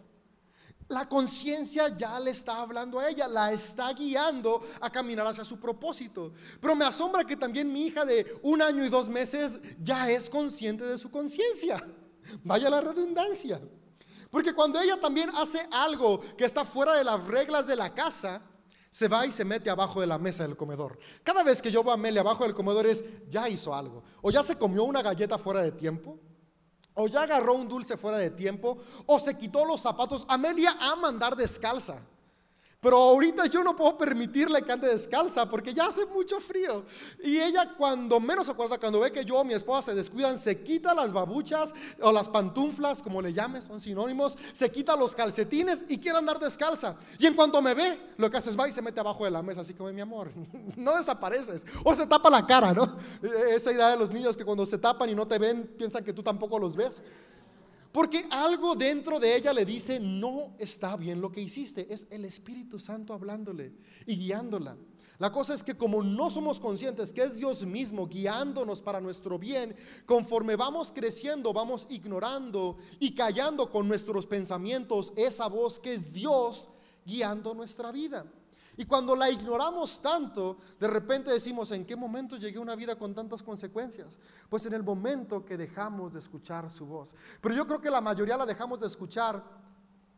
La 0.89 1.07
conciencia 1.07 1.95
ya 1.95 2.19
le 2.19 2.31
está 2.31 2.59
hablando 2.59 2.99
a 2.99 3.09
ella, 3.09 3.27
la 3.27 3.51
está 3.51 3.91
guiando 3.93 4.61
a 4.81 4.89
caminar 4.89 5.25
hacia 5.25 5.43
su 5.43 5.59
propósito. 5.59 6.33
Pero 6.59 6.75
me 6.75 6.85
asombra 6.85 7.23
que 7.23 7.37
también 7.37 7.71
mi 7.71 7.87
hija 7.87 8.05
de 8.05 8.39
un 8.43 8.61
año 8.61 8.85
y 8.85 8.89
dos 8.89 9.09
meses 9.09 9.59
ya 9.81 10.09
es 10.09 10.29
consciente 10.29 10.83
de 10.83 10.97
su 10.97 11.09
conciencia. 11.09 11.81
Vaya 12.43 12.69
la 12.69 12.81
redundancia. 12.81 13.61
Porque 14.29 14.53
cuando 14.53 14.79
ella 14.79 14.99
también 14.99 15.29
hace 15.35 15.65
algo 15.71 16.19
que 16.35 16.45
está 16.45 16.65
fuera 16.65 16.95
de 16.95 17.03
las 17.03 17.23
reglas 17.25 17.67
de 17.67 17.75
la 17.75 17.93
casa, 17.93 18.41
se 18.89 19.07
va 19.07 19.25
y 19.25 19.31
se 19.31 19.45
mete 19.45 19.69
abajo 19.69 20.01
de 20.01 20.07
la 20.07 20.17
mesa 20.17 20.43
del 20.43 20.57
comedor. 20.57 20.99
Cada 21.23 21.43
vez 21.43 21.61
que 21.61 21.71
yo 21.71 21.83
veo 21.83 21.91
a 21.91 21.95
Amelia 21.95 22.21
abajo 22.21 22.43
del 22.43 22.53
comedor 22.53 22.85
es, 22.85 23.03
ya 23.29 23.47
hizo 23.47 23.73
algo. 23.73 24.03
O 24.21 24.31
ya 24.31 24.43
se 24.43 24.57
comió 24.57 24.83
una 24.83 25.01
galleta 25.01 25.37
fuera 25.37 25.61
de 25.61 25.71
tiempo. 25.71 26.19
O 26.95 27.07
ya 27.07 27.23
agarró 27.23 27.53
un 27.53 27.67
dulce 27.67 27.97
fuera 27.97 28.17
de 28.17 28.29
tiempo. 28.29 28.77
O 29.05 29.19
se 29.19 29.37
quitó 29.37 29.65
los 29.65 29.81
zapatos. 29.81 30.25
Amelia 30.27 30.75
ama 30.79 31.07
andar 31.07 31.35
descalza. 31.35 32.01
Pero 32.83 32.97
ahorita 32.97 33.45
yo 33.45 33.63
no 33.63 33.77
puedo 33.77 33.97
permitirle 33.97 34.61
que 34.61 34.73
ande 34.73 34.89
descalza 34.89 35.49
porque 35.49 35.73
ya 35.73 35.85
hace 35.85 36.05
mucho 36.05 36.41
frío. 36.41 36.83
Y 37.23 37.39
ella 37.39 37.73
cuando 37.77 38.19
menos 38.19 38.47
se 38.47 38.51
acuerda, 38.51 38.77
cuando 38.77 38.99
ve 38.99 39.09
que 39.09 39.23
yo 39.23 39.37
o 39.37 39.45
mi 39.45 39.53
esposa 39.53 39.91
se 39.91 39.95
descuidan, 39.95 40.37
se 40.37 40.61
quita 40.61 40.93
las 40.93 41.13
babuchas 41.13 41.73
o 42.01 42.11
las 42.11 42.27
pantuflas, 42.27 43.01
como 43.01 43.21
le 43.21 43.31
llames, 43.31 43.63
son 43.63 43.79
sinónimos, 43.79 44.37
se 44.51 44.69
quita 44.69 44.97
los 44.97 45.15
calcetines 45.15 45.85
y 45.87 45.97
quiere 45.97 46.17
andar 46.17 46.39
descalza. 46.39 46.97
Y 47.17 47.25
en 47.25 47.35
cuanto 47.35 47.61
me 47.61 47.73
ve, 47.73 47.99
lo 48.17 48.29
que 48.29 48.35
hace 48.35 48.49
es 48.49 48.59
va 48.59 48.67
y 48.67 48.73
se 48.73 48.81
mete 48.81 48.99
abajo 48.99 49.23
de 49.23 49.31
la 49.31 49.41
mesa, 49.41 49.61
así 49.61 49.73
como 49.73 49.89
mi 49.93 50.01
amor, 50.01 50.31
no 50.75 50.97
desapareces. 50.97 51.65
O 51.85 51.95
se 51.95 52.05
tapa 52.05 52.29
la 52.29 52.45
cara, 52.45 52.73
¿no? 52.73 52.97
Esa 53.49 53.71
idea 53.71 53.91
de 53.91 53.97
los 53.97 54.11
niños 54.11 54.35
que 54.35 54.43
cuando 54.43 54.65
se 54.65 54.77
tapan 54.77 55.09
y 55.09 55.15
no 55.15 55.25
te 55.25 55.39
ven, 55.39 55.73
piensan 55.77 56.03
que 56.03 56.11
tú 56.11 56.21
tampoco 56.21 56.59
los 56.59 56.75
ves. 56.75 57.01
Porque 57.93 58.25
algo 58.31 58.75
dentro 58.75 59.19
de 59.19 59.35
ella 59.35 59.53
le 59.53 59.65
dice, 59.65 59.99
no 59.99 60.55
está 60.57 60.97
bien 60.97 61.21
lo 61.21 61.31
que 61.31 61.41
hiciste. 61.41 61.93
Es 61.93 62.07
el 62.09 62.25
Espíritu 62.25 62.79
Santo 62.79 63.13
hablándole 63.13 63.71
y 64.07 64.15
guiándola. 64.15 64.75
La 65.19 65.31
cosa 65.31 65.53
es 65.53 65.63
que 65.63 65.77
como 65.77 66.01
no 66.01 66.31
somos 66.31 66.59
conscientes 66.59 67.13
que 67.13 67.21
es 67.21 67.35
Dios 67.35 67.67
mismo 67.67 68.07
guiándonos 68.07 68.81
para 68.81 68.99
nuestro 68.99 69.37
bien, 69.37 69.75
conforme 70.07 70.55
vamos 70.55 70.91
creciendo, 70.91 71.53
vamos 71.53 71.85
ignorando 71.87 72.77
y 72.99 73.13
callando 73.13 73.69
con 73.69 73.87
nuestros 73.87 74.25
pensamientos 74.25 75.13
esa 75.15 75.47
voz 75.47 75.79
que 75.79 75.93
es 75.93 76.13
Dios 76.13 76.69
guiando 77.05 77.53
nuestra 77.53 77.91
vida. 77.91 78.25
Y 78.75 78.85
cuando 78.85 79.15
la 79.15 79.29
ignoramos 79.29 80.01
tanto, 80.01 80.57
de 80.79 80.87
repente 80.87 81.31
decimos, 81.31 81.71
¿en 81.71 81.85
qué 81.85 81.95
momento 81.95 82.37
llegué 82.37 82.57
a 82.57 82.61
una 82.61 82.75
vida 82.75 82.95
con 82.95 83.13
tantas 83.13 83.43
consecuencias? 83.43 84.19
Pues 84.49 84.65
en 84.65 84.73
el 84.73 84.83
momento 84.83 85.45
que 85.45 85.57
dejamos 85.57 86.13
de 86.13 86.19
escuchar 86.19 86.71
su 86.71 86.85
voz. 86.85 87.15
Pero 87.39 87.53
yo 87.53 87.67
creo 87.67 87.79
que 87.79 87.91
la 87.91 88.01
mayoría 88.01 88.35
la 88.35 88.45
dejamos 88.45 88.79
de 88.79 88.87
escuchar, 88.87 89.43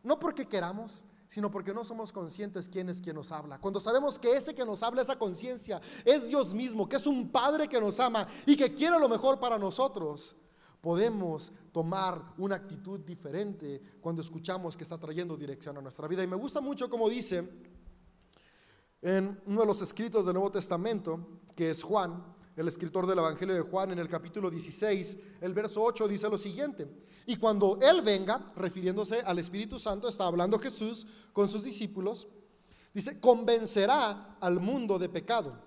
no 0.02 0.18
porque 0.18 0.46
queramos, 0.46 1.04
sino 1.26 1.50
porque 1.50 1.74
no 1.74 1.84
somos 1.84 2.12
conscientes 2.12 2.68
quién 2.68 2.88
es 2.88 3.02
quien 3.02 3.16
nos 3.16 3.32
habla. 3.32 3.58
Cuando 3.58 3.80
sabemos 3.80 4.18
que 4.18 4.36
ese 4.36 4.54
que 4.54 4.64
nos 4.64 4.82
habla, 4.82 5.02
esa 5.02 5.18
conciencia, 5.18 5.80
es 6.04 6.28
Dios 6.28 6.54
mismo, 6.54 6.88
que 6.88 6.96
es 6.96 7.06
un 7.06 7.30
Padre 7.30 7.68
que 7.68 7.80
nos 7.80 8.00
ama 8.00 8.26
y 8.46 8.56
que 8.56 8.72
quiere 8.72 8.98
lo 8.98 9.08
mejor 9.08 9.38
para 9.38 9.58
nosotros, 9.58 10.36
podemos 10.80 11.52
tomar 11.72 12.22
una 12.38 12.54
actitud 12.54 13.00
diferente 13.00 13.82
cuando 14.00 14.22
escuchamos 14.22 14.76
que 14.76 14.84
está 14.84 14.98
trayendo 14.98 15.36
dirección 15.36 15.76
a 15.76 15.82
nuestra 15.82 16.06
vida. 16.06 16.22
Y 16.22 16.28
me 16.28 16.36
gusta 16.36 16.60
mucho 16.60 16.88
como 16.88 17.08
dice 17.08 17.48
en 19.02 19.40
uno 19.46 19.60
de 19.60 19.66
los 19.66 19.82
escritos 19.82 20.24
del 20.24 20.34
Nuevo 20.34 20.50
Testamento, 20.50 21.40
que 21.54 21.70
es 21.70 21.82
Juan, 21.82 22.24
el 22.56 22.68
escritor 22.68 23.06
del 23.06 23.18
Evangelio 23.18 23.54
de 23.54 23.60
Juan, 23.60 23.92
en 23.92 23.98
el 23.98 24.08
capítulo 24.08 24.50
16, 24.50 25.18
el 25.42 25.52
verso 25.52 25.82
8 25.82 26.08
dice 26.08 26.28
lo 26.28 26.38
siguiente, 26.38 26.88
y 27.26 27.36
cuando 27.36 27.78
Él 27.82 28.00
venga, 28.00 28.52
refiriéndose 28.56 29.20
al 29.20 29.38
Espíritu 29.38 29.78
Santo, 29.78 30.08
está 30.08 30.26
hablando 30.26 30.58
Jesús 30.58 31.06
con 31.32 31.48
sus 31.48 31.64
discípulos, 31.64 32.28
dice, 32.94 33.20
convencerá 33.20 34.38
al 34.40 34.58
mundo 34.58 34.98
de 34.98 35.08
pecado 35.08 35.58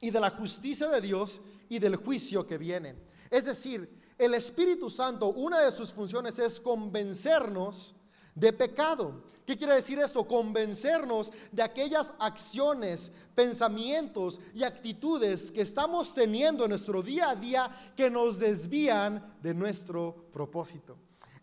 y 0.00 0.10
de 0.10 0.20
la 0.20 0.30
justicia 0.30 0.88
de 0.88 1.00
Dios 1.00 1.42
y 1.68 1.78
del 1.78 1.96
juicio 1.96 2.46
que 2.46 2.56
viene. 2.56 2.96
Es 3.30 3.44
decir, 3.44 4.00
el 4.16 4.34
Espíritu 4.34 4.88
Santo, 4.88 5.28
una 5.28 5.60
de 5.60 5.72
sus 5.72 5.92
funciones 5.92 6.38
es 6.38 6.60
convencernos 6.60 7.94
de 8.34 8.52
pecado. 8.52 9.22
¿Qué 9.44 9.56
quiere 9.56 9.74
decir 9.74 9.98
esto? 9.98 10.26
Convencernos 10.26 11.32
de 11.50 11.62
aquellas 11.62 12.14
acciones, 12.18 13.12
pensamientos 13.34 14.40
y 14.54 14.62
actitudes 14.62 15.50
que 15.50 15.62
estamos 15.62 16.14
teniendo 16.14 16.64
en 16.64 16.70
nuestro 16.70 17.02
día 17.02 17.30
a 17.30 17.36
día 17.36 17.70
que 17.96 18.10
nos 18.10 18.38
desvían 18.38 19.36
de 19.42 19.54
nuestro 19.54 20.28
propósito. 20.32 20.96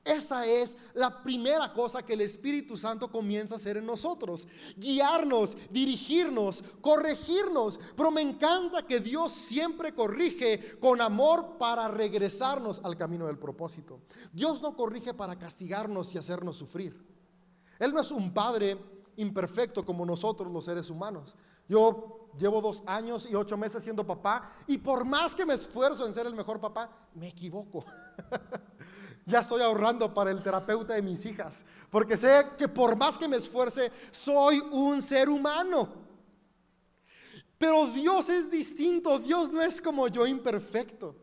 Esa 0.09 0.43
es 0.47 0.75
la 0.95 1.21
primera 1.21 1.71
cosa 1.71 2.03
que 2.03 2.13
el 2.13 2.21
Espíritu 2.21 2.75
Santo 2.75 3.11
comienza 3.11 3.53
a 3.53 3.57
hacer 3.57 3.77
en 3.77 3.85
nosotros. 3.85 4.47
Guiarnos, 4.75 5.55
dirigirnos, 5.69 6.63
corregirnos. 6.81 7.79
Pero 7.95 8.09
me 8.09 8.21
encanta 8.21 8.87
que 8.87 8.99
Dios 8.99 9.31
siempre 9.33 9.93
corrige 9.93 10.79
con 10.79 10.99
amor 10.99 11.59
para 11.59 11.87
regresarnos 11.89 12.81
al 12.83 12.97
camino 12.97 13.27
del 13.27 13.37
propósito. 13.37 13.99
Dios 14.33 14.63
no 14.63 14.75
corrige 14.75 15.13
para 15.13 15.37
castigarnos 15.37 16.15
y 16.15 16.17
hacernos 16.17 16.57
sufrir. 16.57 17.05
Él 17.77 17.93
no 17.93 18.01
es 18.01 18.09
un 18.09 18.33
padre 18.33 18.77
imperfecto 19.17 19.85
como 19.85 20.07
nosotros 20.07 20.51
los 20.51 20.65
seres 20.65 20.89
humanos. 20.89 21.35
Yo 21.67 22.31
llevo 22.35 22.61
dos 22.61 22.81
años 22.87 23.27
y 23.29 23.35
ocho 23.35 23.57
meses 23.57 23.83
siendo 23.83 24.07
papá 24.07 24.49
y 24.65 24.79
por 24.79 25.05
más 25.05 25.35
que 25.35 25.45
me 25.45 25.53
esfuerzo 25.53 26.07
en 26.07 26.13
ser 26.13 26.25
el 26.25 26.33
mejor 26.33 26.59
papá, 26.59 26.89
me 27.13 27.27
equivoco. 27.27 27.85
ya 29.29 29.39
estoy 29.39 29.61
ahorrando 29.61 30.13
para 30.13 30.31
el 30.31 30.43
terapeuta 30.43 30.95
de 30.95 31.01
mis 31.01 31.25
hijas, 31.25 31.65
porque 31.89 32.17
sé 32.17 32.47
que 32.57 32.67
por 32.67 32.97
más 32.97 33.17
que 33.17 33.27
me 33.27 33.37
esfuerce, 33.37 33.91
soy 34.11 34.59
un 34.71 35.01
ser 35.01 35.29
humano. 35.29 35.87
Pero 37.57 37.87
Dios 37.87 38.29
es 38.29 38.49
distinto, 38.49 39.19
Dios 39.19 39.51
no 39.51 39.61
es 39.61 39.81
como 39.81 40.07
yo 40.07 40.25
imperfecto. 40.25 41.15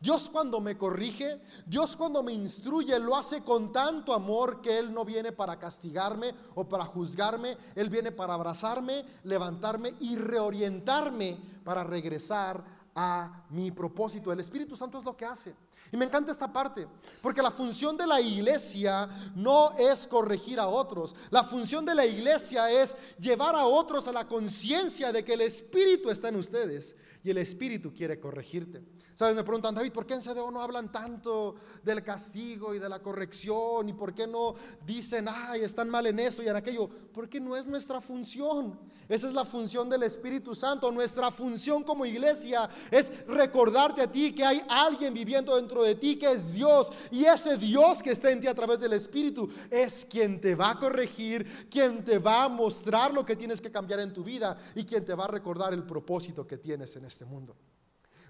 Dios 0.00 0.30
cuando 0.30 0.60
me 0.60 0.78
corrige, 0.78 1.42
Dios 1.66 1.94
cuando 1.94 2.22
me 2.22 2.32
instruye, 2.32 2.98
lo 2.98 3.16
hace 3.16 3.42
con 3.42 3.70
tanto 3.70 4.14
amor 4.14 4.62
que 4.62 4.78
Él 4.78 4.94
no 4.94 5.04
viene 5.04 5.30
para 5.30 5.58
castigarme 5.58 6.34
o 6.54 6.66
para 6.66 6.86
juzgarme, 6.86 7.56
Él 7.74 7.90
viene 7.90 8.10
para 8.10 8.34
abrazarme, 8.34 9.04
levantarme 9.24 9.94
y 10.00 10.16
reorientarme 10.16 11.38
para 11.62 11.84
regresar 11.84 12.64
a 12.94 13.44
mi 13.50 13.70
propósito. 13.70 14.32
El 14.32 14.40
Espíritu 14.40 14.74
Santo 14.74 14.98
es 14.98 15.04
lo 15.04 15.16
que 15.16 15.26
hace. 15.26 15.54
Y 15.92 15.96
me 15.96 16.04
encanta 16.04 16.30
esta 16.30 16.52
parte, 16.52 16.86
porque 17.20 17.42
la 17.42 17.50
función 17.50 17.96
de 17.96 18.06
la 18.06 18.20
iglesia 18.20 19.08
no 19.34 19.72
es 19.76 20.06
corregir 20.06 20.60
a 20.60 20.68
otros. 20.68 21.16
La 21.30 21.42
función 21.42 21.84
de 21.84 21.96
la 21.96 22.06
iglesia 22.06 22.70
es 22.70 22.94
llevar 23.18 23.56
a 23.56 23.66
otros 23.66 24.06
a 24.06 24.12
la 24.12 24.28
conciencia 24.28 25.12
de 25.12 25.24
que 25.24 25.34
el 25.34 25.40
Espíritu 25.40 26.08
está 26.08 26.28
en 26.28 26.36
ustedes 26.36 26.94
y 27.24 27.30
el 27.30 27.38
Espíritu 27.38 27.92
quiere 27.92 28.20
corregirte. 28.20 28.82
¿Sabes? 29.14 29.34
Me 29.34 29.44
preguntan, 29.44 29.74
David, 29.74 29.92
¿por 29.92 30.06
qué 30.06 30.14
en 30.14 30.22
CDO 30.22 30.50
no 30.50 30.62
hablan 30.62 30.90
tanto 30.90 31.56
del 31.82 32.02
castigo 32.02 32.74
y 32.74 32.78
de 32.78 32.88
la 32.88 33.02
corrección? 33.02 33.88
¿Y 33.88 33.92
por 33.92 34.14
qué 34.14 34.26
no 34.26 34.54
dicen, 34.86 35.26
ay, 35.28 35.62
están 35.62 35.90
mal 35.90 36.06
en 36.06 36.18
esto 36.20 36.42
y 36.42 36.48
en 36.48 36.56
aquello? 36.56 36.88
Porque 37.12 37.38
no 37.38 37.54
es 37.54 37.66
nuestra 37.66 38.00
función. 38.00 38.80
Esa 39.10 39.28
es 39.28 39.34
la 39.34 39.44
función 39.44 39.90
del 39.90 40.04
Espíritu 40.04 40.54
Santo. 40.54 40.90
Nuestra 40.90 41.30
función 41.30 41.82
como 41.82 42.06
iglesia 42.06 42.70
es 42.90 43.12
recordarte 43.26 44.00
a 44.00 44.10
ti 44.10 44.34
que 44.34 44.44
hay 44.44 44.62
alguien 44.68 45.12
viviendo 45.12 45.58
de 45.78 45.94
ti 45.94 46.18
que 46.18 46.32
es 46.32 46.52
Dios. 46.52 46.92
Y 47.10 47.24
ese 47.24 47.56
Dios 47.56 48.02
que 48.02 48.10
está 48.10 48.30
en 48.30 48.40
ti 48.40 48.46
a 48.46 48.54
través 48.54 48.80
del 48.80 48.92
Espíritu 48.92 49.48
es 49.70 50.04
quien 50.04 50.40
te 50.40 50.54
va 50.54 50.70
a 50.70 50.78
corregir, 50.78 51.68
quien 51.70 52.04
te 52.04 52.18
va 52.18 52.44
a 52.44 52.48
mostrar 52.48 53.14
lo 53.14 53.24
que 53.24 53.36
tienes 53.36 53.60
que 53.60 53.70
cambiar 53.70 54.00
en 54.00 54.12
tu 54.12 54.24
vida 54.24 54.56
y 54.74 54.84
quien 54.84 55.04
te 55.04 55.14
va 55.14 55.24
a 55.24 55.28
recordar 55.28 55.72
el 55.72 55.84
propósito 55.84 56.46
que 56.46 56.58
tienes 56.58 56.96
en 56.96 57.04
este 57.04 57.24
mundo. 57.24 57.56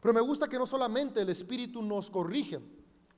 Pero 0.03 0.15
me 0.15 0.21
gusta 0.21 0.49
que 0.49 0.59
no 0.59 0.67
solamente 0.67 1.23
el 1.23 1.31
Espíritu 1.31 1.83
nos 1.83 2.11
corrige, 2.11 2.61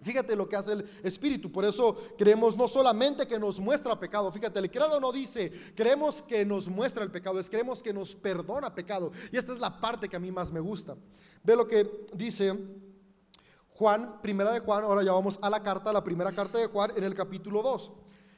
Fíjate 0.03 0.35
lo 0.35 0.49
que 0.49 0.57
hace 0.57 0.73
el 0.73 0.85
Espíritu. 1.03 1.51
Por 1.51 1.65
eso 1.65 1.97
creemos 2.19 2.57
no 2.57 2.67
solamente 2.67 3.27
que 3.27 3.39
nos 3.39 3.61
muestra 3.61 3.99
pecado. 3.99 4.33
Fíjate, 4.33 4.59
el 4.59 4.71
credo 4.71 5.01
no 5.01 5.13
dice, 5.13 5.51
creemos 5.77 6.23
que 6.23 6.45
nos 6.45 6.69
muestra 6.69 7.05
el 7.05 7.11
pecado, 7.11 7.39
es 7.39 7.49
creemos 7.49 7.83
que 7.83 7.93
nos 7.93 8.17
perdona 8.17 8.75
pecado. 8.75 9.13
Y 9.31 9.37
esta 9.37 9.53
es 9.53 9.61
la 9.61 9.81
parte 9.81 10.09
que 10.09 10.17
a 10.17 10.21
mí 10.21 10.33
más 10.33 10.51
me 10.51 10.61
gusta. 10.61 10.97
Ve 11.45 11.55
lo 11.55 11.67
que 11.67 12.07
dice 12.13 12.53
Juan, 13.75 14.21
primera 14.23 14.53
de 14.53 14.61
Juan, 14.61 14.85
ahora 14.85 15.03
ya 15.03 15.13
vamos 15.13 15.39
a 15.43 15.51
la 15.51 15.63
carta, 15.63 15.93
la 15.93 16.05
primera 16.05 16.33
carta 16.33 16.59
de 16.59 16.67
Juan 16.67 16.93
en 16.97 17.05
el 17.05 17.15
capítulo 17.15 17.63
2. 17.63 17.93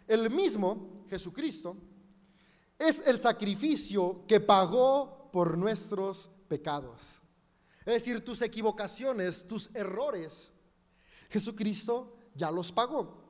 El 0.07 0.31
mismo, 0.31 1.05
Jesucristo, 1.09 1.77
es 2.79 3.07
el 3.07 3.19
sacrificio 3.19 4.25
que 4.27 4.41
pagó 4.41 5.31
por 5.33 5.59
nuestros 5.59 6.31
pecados. 6.49 7.21
Es 7.85 7.95
decir, 7.95 8.25
tus 8.25 8.43
equivocaciones, 8.43 9.47
tus 9.47 9.71
errores 9.75 10.55
Jesucristo 11.35 12.17
ya 12.37 12.49
los 12.51 12.71
pagó. 12.71 13.25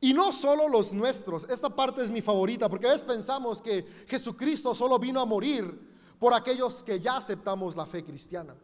Y 0.00 0.14
no 0.14 0.32
solo 0.32 0.66
los 0.66 0.94
nuestros. 0.94 1.46
Esta 1.50 1.68
parte 1.68 2.02
es 2.02 2.10
mi 2.10 2.22
favorita 2.22 2.70
porque 2.70 2.86
a 2.86 2.92
veces 2.92 3.04
pensamos 3.04 3.60
que 3.60 3.84
Jesucristo 4.06 4.74
solo 4.74 4.98
vino 4.98 5.20
a 5.20 5.26
morir 5.26 5.92
por 6.18 6.32
aquellos 6.32 6.82
que 6.82 6.98
ya 6.98 7.18
aceptamos 7.18 7.76
la 7.76 7.84
fe 7.84 8.02
cristiana. 8.02 8.56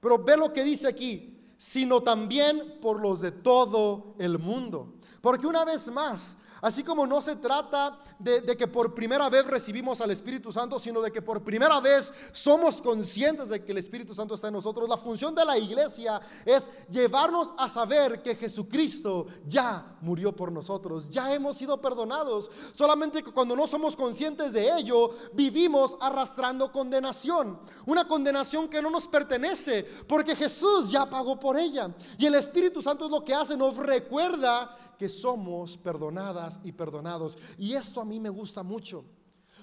Pero 0.00 0.22
ve 0.22 0.36
lo 0.36 0.52
que 0.52 0.62
dice 0.62 0.86
aquí, 0.86 1.39
sino 1.60 2.02
también 2.02 2.78
por 2.80 3.02
los 3.02 3.20
de 3.20 3.32
todo 3.32 4.14
el 4.18 4.38
mundo. 4.38 4.94
Porque 5.20 5.46
una 5.46 5.62
vez 5.62 5.90
más, 5.92 6.38
Así 6.62 6.84
como 6.84 7.06
no 7.06 7.22
se 7.22 7.36
trata 7.36 7.98
de, 8.18 8.42
que 8.56 8.66
por 8.66 8.94
primera 8.94 9.28
vez 9.30 9.46
recibimos 9.46 10.00
al 10.00 10.10
Espíritu 10.10 10.52
Santo, 10.52 10.78
sino 10.78 11.00
de 11.00 11.10
que 11.10 11.22
por 11.22 11.42
primera 11.42 11.80
vez 11.80 12.12
somos 12.32 12.82
conscientes 12.82 13.48
de 13.48 13.64
que 13.64 13.72
el 13.72 13.78
Espíritu 13.78 14.14
Santo 14.14 14.34
está 14.34 14.48
en 14.48 14.54
nosotros. 14.54 14.88
La 14.88 14.96
función 14.96 15.34
de 15.34 15.44
la 15.44 15.56
iglesia 15.56 16.20
es 16.44 16.68
llevarnos 16.90 17.54
a 17.56 17.68
saber 17.68 18.22
que 18.22 18.36
Jesucristo 18.36 19.26
ya 19.46 19.96
murió 20.00 20.34
por 20.34 20.52
nosotros, 20.52 21.08
ya 21.08 21.32
hemos 21.32 21.56
sido 21.56 21.80
perdonados. 21.80 22.50
Solamente 22.74 23.22
que 23.22 23.32
cuando 23.32 23.56
no 23.56 23.66
somos 23.66 23.96
conscientes 23.96 24.52
de 24.52 24.70
ello, 24.76 25.10
vivimos 25.32 25.96
arrastrando 26.00 26.70
condenación. 26.70 27.58
Una 27.86 28.06
condenación 28.06 28.68
que 28.68 28.82
no 28.82 28.90
nos 28.90 29.08
pertenece, 29.08 29.84
porque 30.06 30.36
Jesús 30.36 30.90
ya 30.90 31.08
pagó 31.08 31.38
por 31.38 31.58
ella. 31.58 31.94
Y 32.18 32.26
el 32.26 32.34
Espíritu 32.34 32.82
Santo 32.82 33.06
es 33.06 33.10
lo 33.10 33.24
que 33.24 33.34
hace, 33.34 33.56
nos 33.56 33.76
recuerda 33.76 34.76
que 34.98 35.08
somos 35.08 35.78
perdonadas 35.78 36.49
y 36.64 36.72
perdonados. 36.72 37.36
Y 37.58 37.74
esto 37.74 38.00
a 38.00 38.04
mí 38.04 38.18
me 38.18 38.30
gusta 38.30 38.62
mucho. 38.62 39.04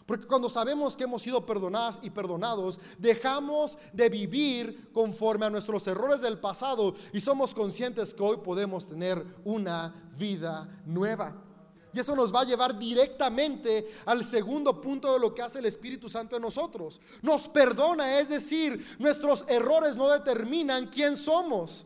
Porque 0.06 0.26
cuando 0.26 0.50
sabemos 0.50 0.96
que 0.96 1.04
hemos 1.04 1.22
sido 1.22 1.46
perdonadas 1.46 2.00
y 2.02 2.10
perdonados, 2.10 2.80
dejamos 2.98 3.78
de 3.92 4.08
vivir 4.08 4.90
conforme 4.94 5.46
a 5.46 5.50
nuestros 5.50 5.86
errores 5.88 6.22
del 6.22 6.40
pasado 6.40 6.96
y 7.12 7.20
somos 7.20 7.54
conscientes 7.54 8.14
que 8.14 8.24
hoy 8.24 8.38
podemos 8.38 8.88
tener 8.88 9.26
una 9.44 10.10
vida 10.18 10.82
nueva. 10.86 11.44
Y 11.94 12.00
eso 12.00 12.16
nos 12.16 12.34
va 12.34 12.42
a 12.42 12.46
llevar 12.46 12.78
directamente 12.80 13.90
al 14.06 14.24
segundo 14.24 14.80
punto 14.80 15.12
de 15.12 15.20
lo 15.20 15.34
que 15.34 15.42
hace 15.42 15.60
el 15.60 15.66
Espíritu 15.66 16.08
Santo 16.08 16.38
en 16.38 16.42
nosotros. 16.42 17.02
Nos 17.22 17.50
perdona, 17.50 18.20
es 18.20 18.30
decir, 18.30 18.96
nuestros 19.00 19.44
errores 19.50 19.98
no 19.98 20.08
determinan 20.08 20.88
quién 20.88 21.18
somos. 21.18 21.86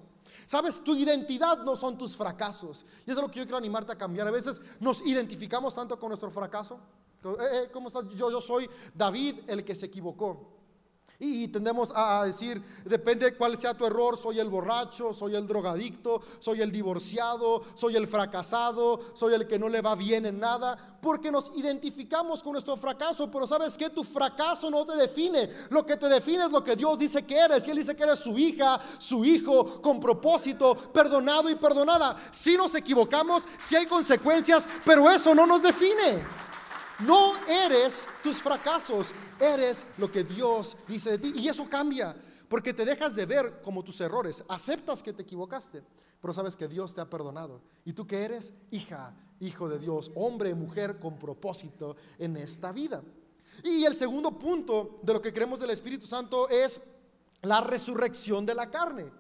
Sabes, 0.51 0.83
tu 0.83 0.93
identidad 0.97 1.63
no 1.63 1.77
son 1.77 1.97
tus 1.97 2.13
fracasos. 2.13 2.85
Y 3.07 3.11
eso 3.11 3.21
es 3.21 3.25
lo 3.25 3.31
que 3.31 3.39
yo 3.39 3.45
quiero 3.45 3.55
animarte 3.55 3.93
a 3.93 3.97
cambiar. 3.97 4.27
A 4.27 4.31
veces 4.31 4.59
nos 4.81 4.99
identificamos 5.07 5.73
tanto 5.73 5.97
con 5.97 6.09
nuestro 6.09 6.29
fracaso. 6.29 6.77
Eh, 7.23 7.29
eh, 7.39 7.69
¿Cómo 7.71 7.87
estás? 7.87 8.09
Yo, 8.09 8.29
yo 8.29 8.41
soy 8.41 8.69
David 8.93 9.43
el 9.47 9.63
que 9.63 9.73
se 9.73 9.85
equivocó. 9.85 10.60
Y 11.23 11.49
tendemos 11.49 11.93
a 11.95 12.25
decir, 12.25 12.59
depende 12.83 13.35
cuál 13.35 13.55
sea 13.55 13.77
tu 13.77 13.85
error, 13.85 14.17
soy 14.17 14.39
el 14.39 14.49
borracho, 14.49 15.13
soy 15.13 15.35
el 15.35 15.45
drogadicto, 15.45 16.19
soy 16.39 16.61
el 16.61 16.71
divorciado, 16.71 17.61
soy 17.75 17.95
el 17.95 18.07
fracasado, 18.07 18.99
soy 19.13 19.35
el 19.35 19.45
que 19.45 19.59
no 19.59 19.69
le 19.69 19.83
va 19.83 19.93
bien 19.93 20.25
en 20.25 20.39
nada, 20.39 20.97
porque 20.99 21.29
nos 21.29 21.51
identificamos 21.55 22.41
con 22.41 22.53
nuestro 22.53 22.75
fracaso, 22.75 23.29
pero 23.29 23.45
sabes 23.45 23.77
que 23.77 23.91
tu 23.91 24.03
fracaso 24.03 24.71
no 24.71 24.83
te 24.83 24.95
define, 24.95 25.47
lo 25.69 25.85
que 25.85 25.95
te 25.95 26.09
define 26.09 26.45
es 26.45 26.51
lo 26.51 26.63
que 26.63 26.75
Dios 26.75 26.97
dice 26.97 27.23
que 27.23 27.37
eres, 27.37 27.67
y 27.67 27.69
Él 27.69 27.77
dice 27.77 27.95
que 27.95 28.01
eres 28.01 28.17
su 28.17 28.35
hija, 28.39 28.81
su 28.97 29.23
hijo, 29.23 29.79
con 29.79 29.99
propósito, 29.99 30.75
perdonado 30.91 31.51
y 31.51 31.55
perdonada. 31.55 32.17
Si 32.31 32.57
nos 32.57 32.73
equivocamos, 32.73 33.43
si 33.59 33.75
hay 33.75 33.85
consecuencias, 33.85 34.67
pero 34.83 35.07
eso 35.11 35.35
no 35.35 35.45
nos 35.45 35.61
define. 35.61 36.50
No 37.05 37.33
eres 37.47 38.07
tus 38.21 38.41
fracasos, 38.41 39.13
eres 39.39 39.85
lo 39.97 40.11
que 40.11 40.23
Dios 40.23 40.75
dice 40.87 41.11
de 41.11 41.17
ti. 41.17 41.33
Y 41.35 41.47
eso 41.47 41.69
cambia, 41.69 42.15
porque 42.47 42.73
te 42.73 42.85
dejas 42.85 43.15
de 43.15 43.25
ver 43.25 43.61
como 43.61 43.83
tus 43.83 43.99
errores. 44.01 44.43
Aceptas 44.47 45.01
que 45.01 45.13
te 45.13 45.23
equivocaste, 45.23 45.83
pero 46.21 46.33
sabes 46.33 46.55
que 46.55 46.67
Dios 46.67 46.93
te 46.93 47.01
ha 47.01 47.09
perdonado. 47.09 47.61
¿Y 47.85 47.93
tú 47.93 48.05
que 48.05 48.23
eres? 48.23 48.53
Hija, 48.71 49.15
hijo 49.39 49.69
de 49.69 49.79
Dios, 49.79 50.11
hombre, 50.15 50.53
mujer 50.53 50.99
con 50.99 51.17
propósito 51.17 51.95
en 52.19 52.37
esta 52.37 52.71
vida. 52.71 53.01
Y 53.63 53.83
el 53.85 53.95
segundo 53.95 54.37
punto 54.37 54.99
de 55.01 55.13
lo 55.13 55.21
que 55.21 55.33
creemos 55.33 55.59
del 55.59 55.71
Espíritu 55.71 56.07
Santo 56.07 56.49
es 56.49 56.81
la 57.41 57.61
resurrección 57.61 58.45
de 58.45 58.55
la 58.55 58.69
carne. 58.69 59.11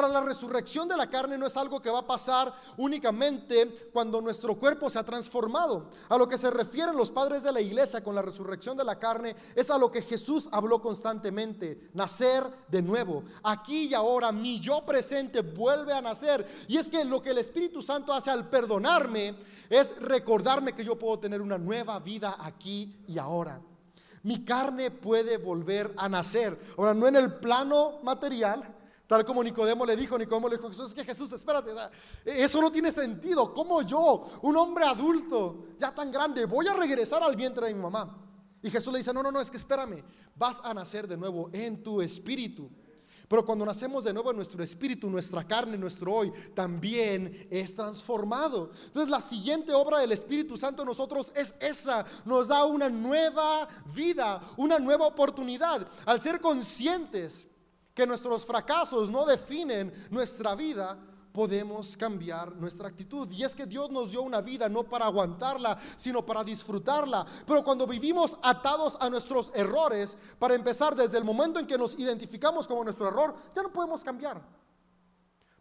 Ahora, 0.00 0.14
la 0.14 0.22
resurrección 0.22 0.88
de 0.88 0.96
la 0.96 1.10
carne 1.10 1.36
no 1.36 1.46
es 1.46 1.58
algo 1.58 1.78
que 1.82 1.90
va 1.90 1.98
a 1.98 2.06
pasar 2.06 2.54
únicamente 2.78 3.90
cuando 3.92 4.22
nuestro 4.22 4.58
cuerpo 4.58 4.88
se 4.88 4.98
ha 4.98 5.04
transformado. 5.04 5.90
A 6.08 6.16
lo 6.16 6.26
que 6.26 6.38
se 6.38 6.50
refieren 6.50 6.96
los 6.96 7.10
padres 7.10 7.42
de 7.42 7.52
la 7.52 7.60
iglesia 7.60 8.02
con 8.02 8.14
la 8.14 8.22
resurrección 8.22 8.78
de 8.78 8.84
la 8.84 8.98
carne 8.98 9.36
es 9.54 9.70
a 9.70 9.76
lo 9.76 9.90
que 9.90 10.00
Jesús 10.00 10.48
habló 10.52 10.80
constantemente, 10.80 11.90
nacer 11.92 12.50
de 12.68 12.80
nuevo. 12.80 13.24
Aquí 13.42 13.88
y 13.88 13.94
ahora 13.94 14.32
mi 14.32 14.58
yo 14.58 14.86
presente 14.86 15.42
vuelve 15.42 15.92
a 15.92 16.00
nacer. 16.00 16.46
Y 16.66 16.78
es 16.78 16.88
que 16.88 17.04
lo 17.04 17.20
que 17.20 17.32
el 17.32 17.38
Espíritu 17.38 17.82
Santo 17.82 18.14
hace 18.14 18.30
al 18.30 18.48
perdonarme 18.48 19.34
es 19.68 19.94
recordarme 19.98 20.72
que 20.72 20.82
yo 20.82 20.98
puedo 20.98 21.18
tener 21.18 21.42
una 21.42 21.58
nueva 21.58 21.98
vida 21.98 22.36
aquí 22.40 23.04
y 23.06 23.18
ahora. 23.18 23.60
Mi 24.22 24.46
carne 24.46 24.90
puede 24.90 25.36
volver 25.36 25.92
a 25.98 26.08
nacer. 26.08 26.58
Ahora, 26.78 26.94
no 26.94 27.06
en 27.06 27.16
el 27.16 27.34
plano 27.34 27.98
material, 28.02 28.79
Tal 29.10 29.24
como 29.24 29.42
Nicodemo 29.42 29.84
le 29.84 29.96
dijo, 29.96 30.16
Nicodemo 30.16 30.48
le 30.48 30.56
dijo 30.56 30.68
Jesús, 30.68 30.90
es 30.90 30.94
que 30.94 31.04
Jesús, 31.04 31.32
espérate, 31.32 31.72
eso 32.24 32.62
no 32.62 32.70
tiene 32.70 32.92
sentido. 32.92 33.52
¿Cómo 33.52 33.82
yo, 33.82 34.24
un 34.42 34.56
hombre 34.56 34.84
adulto, 34.84 35.64
ya 35.76 35.92
tan 35.92 36.12
grande, 36.12 36.44
voy 36.44 36.68
a 36.68 36.74
regresar 36.74 37.20
al 37.20 37.34
vientre 37.34 37.66
de 37.66 37.74
mi 37.74 37.82
mamá? 37.82 38.16
Y 38.62 38.70
Jesús 38.70 38.92
le 38.92 39.00
dice, 39.00 39.12
no, 39.12 39.20
no, 39.20 39.32
no, 39.32 39.40
es 39.40 39.50
que 39.50 39.56
espérame, 39.56 40.04
vas 40.36 40.60
a 40.62 40.72
nacer 40.72 41.08
de 41.08 41.16
nuevo 41.16 41.50
en 41.52 41.82
tu 41.82 42.00
espíritu. 42.00 42.70
Pero 43.26 43.44
cuando 43.44 43.66
nacemos 43.66 44.04
de 44.04 44.12
nuevo 44.12 44.30
en 44.30 44.36
nuestro 44.36 44.62
espíritu, 44.62 45.10
nuestra 45.10 45.42
carne, 45.44 45.76
nuestro 45.76 46.14
hoy, 46.14 46.32
también 46.54 47.48
es 47.50 47.74
transformado. 47.74 48.70
Entonces 48.84 49.10
la 49.10 49.20
siguiente 49.20 49.72
obra 49.72 49.98
del 49.98 50.12
Espíritu 50.12 50.56
Santo 50.56 50.82
en 50.82 50.88
nosotros 50.88 51.32
es 51.34 51.52
esa. 51.58 52.06
Nos 52.24 52.46
da 52.46 52.64
una 52.64 52.88
nueva 52.88 53.68
vida, 53.92 54.40
una 54.56 54.78
nueva 54.78 55.08
oportunidad. 55.08 55.84
Al 56.06 56.20
ser 56.20 56.40
conscientes 56.40 57.48
que 58.00 58.06
nuestros 58.06 58.46
fracasos 58.46 59.10
no 59.10 59.26
definen 59.26 59.92
nuestra 60.08 60.54
vida, 60.54 60.98
podemos 61.34 61.98
cambiar 61.98 62.56
nuestra 62.56 62.88
actitud. 62.88 63.30
Y 63.30 63.44
es 63.44 63.54
que 63.54 63.66
Dios 63.66 63.90
nos 63.90 64.12
dio 64.12 64.22
una 64.22 64.40
vida 64.40 64.70
no 64.70 64.84
para 64.84 65.04
aguantarla, 65.04 65.78
sino 65.98 66.24
para 66.24 66.42
disfrutarla. 66.42 67.26
Pero 67.46 67.62
cuando 67.62 67.86
vivimos 67.86 68.38
atados 68.42 68.96
a 69.00 69.10
nuestros 69.10 69.52
errores, 69.54 70.16
para 70.38 70.54
empezar 70.54 70.96
desde 70.96 71.18
el 71.18 71.24
momento 71.24 71.60
en 71.60 71.66
que 71.66 71.76
nos 71.76 71.98
identificamos 71.98 72.66
como 72.66 72.84
nuestro 72.84 73.08
error, 73.08 73.34
ya 73.54 73.62
no 73.62 73.70
podemos 73.70 74.02
cambiar. 74.02 74.40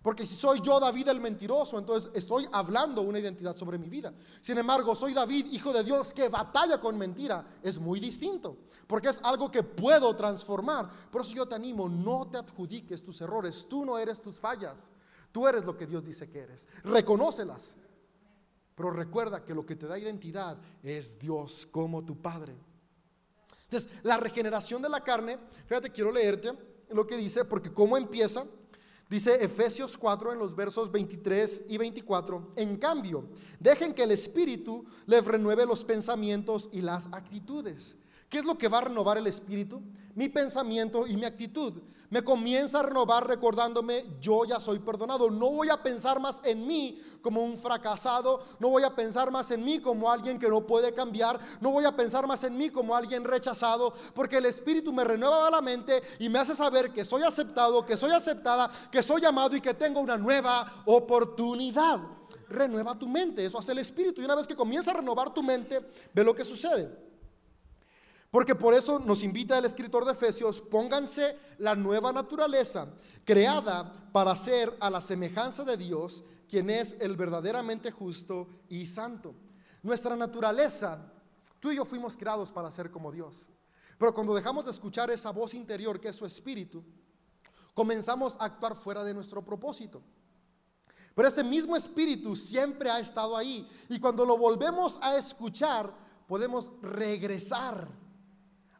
Porque 0.01 0.25
si 0.25 0.35
soy 0.35 0.61
yo 0.61 0.79
David 0.79 1.09
el 1.09 1.19
mentiroso, 1.19 1.77
entonces 1.77 2.09
estoy 2.13 2.47
hablando 2.53 3.01
una 3.01 3.19
identidad 3.19 3.57
sobre 3.57 3.77
mi 3.77 3.89
vida. 3.89 4.13
Sin 4.39 4.57
embargo, 4.57 4.95
soy 4.95 5.13
David, 5.13 5.47
hijo 5.51 5.73
de 5.73 5.83
Dios, 5.83 6.13
que 6.13 6.29
batalla 6.29 6.79
con 6.79 6.97
mentira. 6.97 7.45
Es 7.61 7.79
muy 7.79 7.99
distinto, 7.99 8.57
porque 8.87 9.09
es 9.09 9.19
algo 9.23 9.51
que 9.51 9.61
puedo 9.61 10.15
transformar. 10.15 10.89
Por 11.11 11.21
eso 11.21 11.33
yo 11.33 11.47
te 11.47 11.55
animo, 11.55 11.89
no 11.89 12.29
te 12.29 12.37
adjudiques 12.37 13.03
tus 13.03 13.19
errores. 13.19 13.67
Tú 13.69 13.83
no 13.83 13.97
eres 13.97 14.21
tus 14.21 14.39
fallas. 14.39 14.91
Tú 15.33 15.47
eres 15.47 15.65
lo 15.65 15.75
que 15.75 15.85
Dios 15.85 16.05
dice 16.05 16.29
que 16.29 16.39
eres. 16.39 16.69
Reconócelas. 16.85 17.77
Pero 18.75 18.91
recuerda 18.91 19.43
que 19.43 19.53
lo 19.53 19.65
que 19.65 19.75
te 19.75 19.85
da 19.85 19.99
identidad 19.99 20.57
es 20.81 21.19
Dios 21.19 21.67
como 21.69 22.05
tu 22.05 22.21
Padre. 22.21 22.55
Entonces, 23.65 23.91
la 24.03 24.15
regeneración 24.15 24.81
de 24.81 24.87
la 24.87 25.03
carne, 25.03 25.37
fíjate, 25.67 25.91
quiero 25.91 26.13
leerte 26.13 26.53
lo 26.89 27.05
que 27.05 27.17
dice, 27.17 27.43
porque 27.43 27.73
cómo 27.73 27.97
empieza, 27.97 28.45
dice 29.09 29.43
Efesios 29.43 29.97
4 29.97 30.33
en 30.33 30.39
los 30.39 30.55
versos 30.55 30.91
23 30.91 31.65
y 31.67 31.77
24, 31.77 32.53
en 32.55 32.77
cambio, 32.77 33.29
dejen 33.59 33.93
que 33.93 34.03
el 34.03 34.11
Espíritu 34.11 34.85
les 35.05 35.25
renueve 35.25 35.65
los 35.65 35.83
pensamientos 35.83 36.69
y 36.71 36.81
las 36.81 37.07
actitudes. 37.11 37.97
¿Qué 38.29 38.37
es 38.37 38.45
lo 38.45 38.57
que 38.57 38.67
va 38.67 38.77
a 38.77 38.81
renovar 38.81 39.17
el 39.17 39.25
espíritu? 39.25 39.81
Mi 40.13 40.29
pensamiento 40.29 41.07
y 41.07 41.17
mi 41.17 41.25
actitud. 41.25 41.81
Me 42.09 42.23
comienza 42.23 42.79
a 42.79 42.83
renovar 42.83 43.27
recordándome, 43.27 44.17
yo 44.19 44.43
ya 44.43 44.59
soy 44.59 44.79
perdonado. 44.79 45.29
No 45.29 45.51
voy 45.51 45.69
a 45.69 45.83
pensar 45.83 46.19
más 46.19 46.41
en 46.43 46.65
mí 46.65 46.99
como 47.21 47.43
un 47.43 47.55
fracasado. 47.55 48.41
No 48.57 48.69
voy 48.69 48.83
a 48.83 48.95
pensar 48.95 49.29
más 49.29 49.51
en 49.51 49.63
mí 49.63 49.79
como 49.79 50.11
alguien 50.11 50.39
que 50.39 50.49
no 50.49 50.65
puede 50.65 50.91
cambiar. 50.93 51.39
No 51.61 51.69
voy 51.69 51.85
a 51.85 51.95
pensar 51.95 52.25
más 52.25 52.43
en 52.43 52.57
mí 52.57 52.71
como 52.71 52.95
alguien 52.95 53.23
rechazado. 53.23 53.93
Porque 54.15 54.37
el 54.37 54.45
espíritu 54.45 54.91
me 54.91 55.03
renueva 55.03 55.51
la 55.51 55.61
mente 55.61 56.01
y 56.17 56.29
me 56.29 56.39
hace 56.39 56.55
saber 56.55 56.91
que 56.91 57.05
soy 57.05 57.21
aceptado, 57.21 57.85
que 57.85 57.95
soy 57.95 58.11
aceptada, 58.11 58.71
que 58.91 59.03
soy 59.03 59.23
amado 59.25 59.55
y 59.55 59.61
que 59.61 59.75
tengo 59.75 59.99
una 59.99 60.17
nueva 60.17 60.81
oportunidad. 60.87 61.99
Renueva 62.47 62.97
tu 62.97 63.07
mente. 63.07 63.45
Eso 63.45 63.59
hace 63.59 63.73
el 63.73 63.79
espíritu. 63.79 64.19
Y 64.19 64.25
una 64.25 64.35
vez 64.35 64.47
que 64.47 64.55
comienza 64.55 64.89
a 64.89 64.95
renovar 64.95 65.31
tu 65.31 65.43
mente, 65.43 65.91
ve 66.11 66.23
lo 66.23 66.33
que 66.33 66.43
sucede. 66.43 67.08
Porque 68.31 68.53
por 68.53 68.73
eso 68.75 68.99
nos 68.99 69.23
invita 69.23 69.57
el 69.57 69.65
escritor 69.65 70.05
de 70.05 70.11
Efesios, 70.11 70.61
pónganse 70.61 71.35
la 71.57 71.75
nueva 71.75 72.13
naturaleza 72.13 72.87
creada 73.25 74.11
para 74.11 74.35
ser 74.35 74.75
a 74.79 74.89
la 74.89 75.01
semejanza 75.01 75.63
de 75.63 75.77
Dios, 75.77 76.23
quien 76.47 76.69
es 76.69 76.95
el 76.99 77.15
verdaderamente 77.15 77.91
justo 77.91 78.47
y 78.69 78.85
santo. 78.85 79.33
Nuestra 79.81 80.15
naturaleza, 80.15 81.11
tú 81.59 81.71
y 81.71 81.77
yo 81.77 81.85
fuimos 81.85 82.17
creados 82.17 82.51
para 82.51 82.69
ser 82.69 82.91
como 82.91 83.11
Dios. 83.11 83.49
Pero 83.97 84.13
cuando 84.13 84.35
dejamos 84.35 84.65
de 84.65 84.71
escuchar 84.71 85.09
esa 85.09 85.31
voz 85.31 85.53
interior 85.55 85.99
que 85.99 86.09
es 86.09 86.15
su 86.15 86.25
espíritu, 86.25 86.83
comenzamos 87.73 88.35
a 88.39 88.45
actuar 88.45 88.75
fuera 88.75 89.03
de 89.03 89.13
nuestro 89.13 89.43
propósito. 89.43 90.03
Pero 91.15 91.27
ese 91.27 91.43
mismo 91.43 91.75
espíritu 91.75 92.35
siempre 92.35 92.91
ha 92.91 92.99
estado 92.99 93.35
ahí. 93.35 93.67
Y 93.89 93.99
cuando 93.99 94.25
lo 94.25 94.37
volvemos 94.37 94.99
a 95.01 95.17
escuchar, 95.17 95.93
podemos 96.27 96.71
regresar 96.81 97.98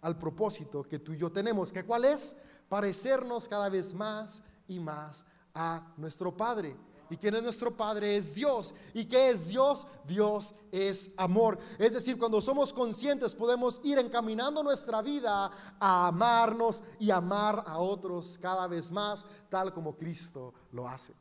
al 0.02 0.18
propósito 0.18 0.84
que 0.84 1.00
tú 1.00 1.14
y 1.14 1.18
yo 1.18 1.32
tenemos, 1.32 1.72
que 1.72 1.86
cuál 1.86 2.06
es 2.06 2.36
parecernos 2.68 3.48
cada 3.48 3.70
vez 3.70 3.94
más 3.94 4.42
y 4.68 4.80
más 4.80 5.26
a 5.54 5.94
nuestro 5.98 6.36
Padre. 6.36 6.76
¿Y 7.10 7.18
quién 7.18 7.36
es 7.36 7.42
nuestro 7.42 7.76
Padre? 7.76 8.18
Es 8.18 8.36
Dios. 8.36 8.74
¿Y 8.94 9.06
qué 9.06 9.32
es 9.32 9.48
Dios? 9.48 9.88
Dios 10.06 10.54
es 10.72 11.10
amor. 11.18 11.58
Es 11.80 11.94
decir, 11.94 12.20
cuando 12.20 12.40
somos 12.40 12.72
conscientes 12.72 13.34
podemos 13.34 13.82
ir 13.84 13.98
encaminando 13.98 14.62
nuestra 14.62 15.02
vida 15.02 15.52
a 15.80 16.08
amarnos 16.08 16.84
y 17.00 17.10
amar 17.10 17.64
a 17.66 17.80
otros 17.80 18.38
cada 18.40 18.68
vez 18.68 18.92
más, 18.92 19.26
tal 19.50 19.74
como 19.74 19.98
Cristo 19.98 20.54
lo 20.72 20.88
hace. 20.88 21.14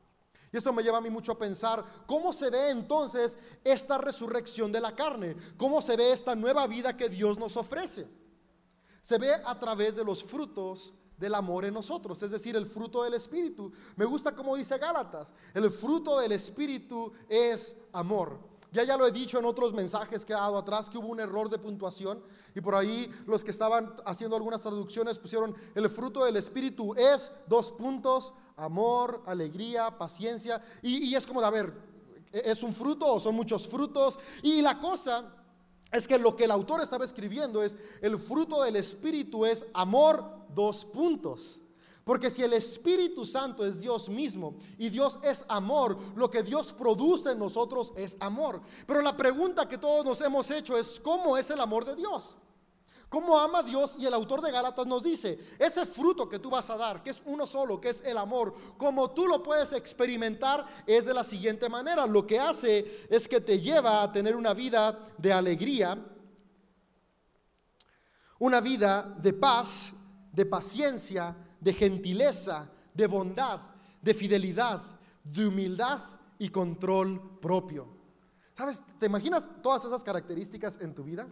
Y 0.53 0.59
esto 0.59 0.73
me 0.73 0.83
lleva 0.83 0.99
a 0.99 1.03
mí 1.03 1.11
mucho 1.11 1.33
a 1.33 1.38
pensar 1.38 1.85
cómo 2.07 2.33
se 2.33 2.51
ve 2.51 2.71
entonces 2.71 3.38
esta 3.64 3.99
resurrección 3.99 4.71
de 4.71 4.81
la 4.81 4.95
carne, 4.95 5.37
cómo 5.57 5.81
se 5.81 5.97
ve 5.97 6.12
esta 6.12 6.35
nueva 6.35 6.67
vida 6.67 6.97
que 6.97 7.09
Dios 7.09 7.38
nos 7.38 7.57
ofrece 7.57 8.17
se 9.09 9.16
ve 9.16 9.33
a 9.33 9.59
través 9.59 9.97
de 9.97 10.05
los 10.05 10.23
frutos 10.23 10.92
del 11.16 11.35
amor 11.35 11.64
en 11.64 11.73
nosotros, 11.73 12.23
es 12.23 12.31
decir, 12.31 12.55
el 12.57 12.66
fruto 12.66 13.03
del 13.05 13.14
Espíritu. 13.14 13.73
Me 13.97 14.05
gusta 14.05 14.37
como 14.37 14.55
dice 14.55 14.77
Gálatas, 14.77 15.33
el 15.55 15.71
fruto 15.71 16.21
del 16.21 16.33
Espíritu 16.33 17.11
es 17.27 17.75
amor. 17.94 18.38
Ya 18.71 18.85
ya 18.85 18.99
lo 18.99 19.07
he 19.07 19.11
dicho 19.11 19.38
en 19.38 19.47
otros 19.47 19.73
mensajes 19.73 20.27
que 20.27 20.35
he 20.35 20.37
dado 20.37 20.59
atrás 20.59 20.90
que 20.90 20.99
hubo 20.99 21.09
un 21.09 21.21
error 21.21 21.49
de 21.49 21.59
puntuación 21.59 22.23
y 22.55 22.61
por 22.61 22.75
ahí 22.75 23.11
los 23.25 23.42
que 23.42 23.51
estaban 23.51 23.97
haciendo 24.05 24.37
algunas 24.37 24.61
traducciones 24.61 25.18
pusieron 25.18 25.55
el 25.75 25.88
fruto 25.88 26.27
del 26.27 26.37
Espíritu 26.37 26.92
es 26.94 27.33
dos 27.47 27.73
puntos, 27.73 28.35
amor, 28.59 29.23
alegría, 29.25 29.97
paciencia 29.97 30.62
y, 30.83 31.09
y 31.09 31.14
es 31.14 31.27
como 31.27 31.40
de, 31.40 31.47
a 31.47 31.51
ver, 31.51 31.73
¿es 32.31 32.62
un 32.62 32.75
fruto 32.75 33.07
o 33.14 33.21
son 33.21 33.35
muchos 33.35 33.66
frutos? 33.66 34.18
Y 34.42 34.61
la 34.61 34.79
cosa 34.79 35.38
es 35.90 36.07
que 36.07 36.18
lo 36.18 36.37
que 36.37 36.44
el 36.44 36.51
autor 36.51 36.83
estaba 36.83 37.05
escribiendo 37.05 37.62
es, 37.62 37.77
el 38.01 38.18
fruto 38.18 38.62
del 38.62 38.77
Espíritu 38.77 39.46
es 39.46 39.66
amor, 39.72 40.24
dos 40.55 40.85
puntos. 40.85 41.62
Porque 42.05 42.31
si 42.31 42.42
el 42.42 42.55
Espíritu 42.55 43.27
Santo 43.27 43.66
es 43.66 43.81
Dios 43.81 44.09
mismo 44.09 44.57
y 44.79 44.88
Dios 44.88 45.18
es 45.22 45.44
amor, 45.46 45.98
lo 46.16 46.31
que 46.31 46.42
Dios 46.42 46.72
produce 46.72 47.33
en 47.33 47.38
nosotros 47.38 47.92
es 47.96 48.16
amor. 48.20 48.62
Pero 48.87 49.03
la 49.03 49.14
pregunta 49.14 49.68
que 49.68 49.77
todos 49.77 50.05
nos 50.05 50.20
hemos 50.22 50.51
hecho 50.51 50.79
es, 50.79 50.98
¿cómo 51.01 51.37
es 51.37 51.51
el 51.51 51.61
amor 51.61 51.85
de 51.85 51.96
Dios? 51.96 52.38
¿Cómo 53.09 53.38
ama 53.38 53.62
Dios? 53.62 53.97
Y 53.99 54.05
el 54.05 54.12
autor 54.12 54.42
de 54.42 54.51
Gálatas 54.51 54.87
nos 54.87 55.03
dice, 55.03 55.38
ese 55.59 55.87
fruto 55.87 56.29
que 56.29 56.38
tú 56.38 56.51
vas 56.51 56.68
a 56.68 56.77
dar, 56.77 57.03
que 57.03 57.11
es 57.11 57.23
uno 57.25 57.47
solo, 57.47 57.81
que 57.81 57.88
es 57.88 58.03
el 58.03 58.18
amor, 58.18 58.55
como 58.77 59.11
tú 59.12 59.27
lo 59.27 59.42
puedes 59.42 59.73
experimentar, 59.73 60.66
es 60.87 61.07
de 61.07 61.14
la 61.14 61.25
siguiente 61.25 61.71
manera. 61.71 62.07
Lo 62.07 62.27
que 62.27 62.38
hace 62.38 63.07
es 63.09 63.27
que 63.27 63.40
te 63.40 63.61
lleva 63.61 64.03
a 64.03 64.12
tener 64.12 64.37
una 64.37 64.53
vida 64.53 64.99
de 65.16 65.33
alegría, 65.33 65.97
una 68.38 68.61
vida 68.61 69.03
de 69.03 69.33
paz, 69.33 69.94
de 70.31 70.44
paciencia, 70.44 71.35
de 71.61 71.73
gentileza, 71.73 72.71
de 72.92 73.07
bondad, 73.07 73.61
de 74.03 74.12
fidelidad, 74.12 74.83
de 75.25 75.47
humildad 75.47 76.05
y 76.38 76.51
control 76.51 77.38
propio. 77.40 77.88
¿Sabes? 78.53 78.83
¿Te 78.99 79.07
imaginas 79.07 79.49
todas 79.62 79.85
esas 79.87 80.05
características 80.05 80.79
en 80.81 80.94
tu 80.94 81.05
vida? 81.05 81.27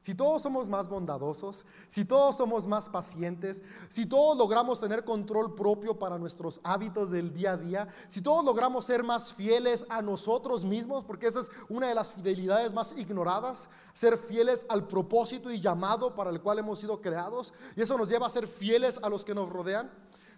Si 0.00 0.14
todos 0.14 0.40
somos 0.40 0.66
más 0.66 0.88
bondadosos, 0.88 1.66
si 1.86 2.06
todos 2.06 2.34
somos 2.36 2.66
más 2.66 2.88
pacientes, 2.88 3.62
si 3.90 4.06
todos 4.06 4.36
logramos 4.36 4.80
tener 4.80 5.04
control 5.04 5.54
propio 5.54 5.98
para 5.98 6.18
nuestros 6.18 6.58
hábitos 6.64 7.10
del 7.10 7.34
día 7.34 7.52
a 7.52 7.56
día, 7.58 7.88
si 8.08 8.22
todos 8.22 8.42
logramos 8.42 8.86
ser 8.86 9.04
más 9.04 9.34
fieles 9.34 9.84
a 9.90 10.00
nosotros 10.00 10.64
mismos, 10.64 11.04
porque 11.04 11.26
esa 11.26 11.40
es 11.40 11.50
una 11.68 11.88
de 11.88 11.94
las 11.94 12.14
fidelidades 12.14 12.72
más 12.72 12.94
ignoradas, 12.96 13.68
ser 13.92 14.16
fieles 14.16 14.64
al 14.70 14.86
propósito 14.86 15.50
y 15.50 15.60
llamado 15.60 16.14
para 16.14 16.30
el 16.30 16.40
cual 16.40 16.58
hemos 16.58 16.78
sido 16.78 17.02
creados, 17.02 17.52
y 17.76 17.82
eso 17.82 17.98
nos 17.98 18.08
lleva 18.08 18.26
a 18.26 18.30
ser 18.30 18.48
fieles 18.48 18.98
a 19.02 19.10
los 19.10 19.22
que 19.22 19.34
nos 19.34 19.50
rodean. 19.50 19.90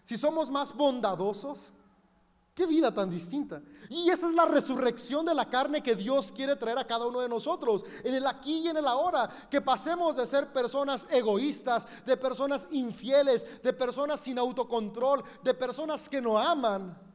Si 0.03 0.19
somos 0.19 0.51
más 0.51 0.75
bondadosos, 0.75 1.71
Qué 2.55 2.67
vida 2.67 2.93
tan 2.93 3.09
distinta. 3.09 3.63
Y 3.89 4.11
esa 4.11 4.29
es 4.29 4.35
la 4.35 4.45
resurrección 4.45 5.25
de 5.25 5.35
la 5.35 5.49
carne 5.49 5.83
que 5.83 5.95
Dios 5.95 6.31
quiere 6.33 6.55
traer 6.57 6.79
a 6.79 6.87
cada 6.87 7.07
uno 7.07 7.21
de 7.21 7.29
nosotros, 7.29 7.85
en 8.05 8.15
el 8.15 8.27
aquí 8.27 8.59
y 8.59 8.69
en 8.69 8.77
el 8.77 8.87
ahora. 8.87 9.29
Que 9.51 9.63
pasemos 9.63 10.17
de 10.17 10.27
ser 10.27 10.53
personas 10.53 11.07
egoístas, 11.11 11.89
de 12.05 12.17
personas 12.17 12.67
infieles, 12.71 13.47
de 13.63 13.73
personas 13.73 14.21
sin 14.21 14.39
autocontrol, 14.39 15.23
de 15.43 15.55
personas 15.55 16.11
que 16.11 16.21
no 16.21 16.39
aman, 16.39 17.12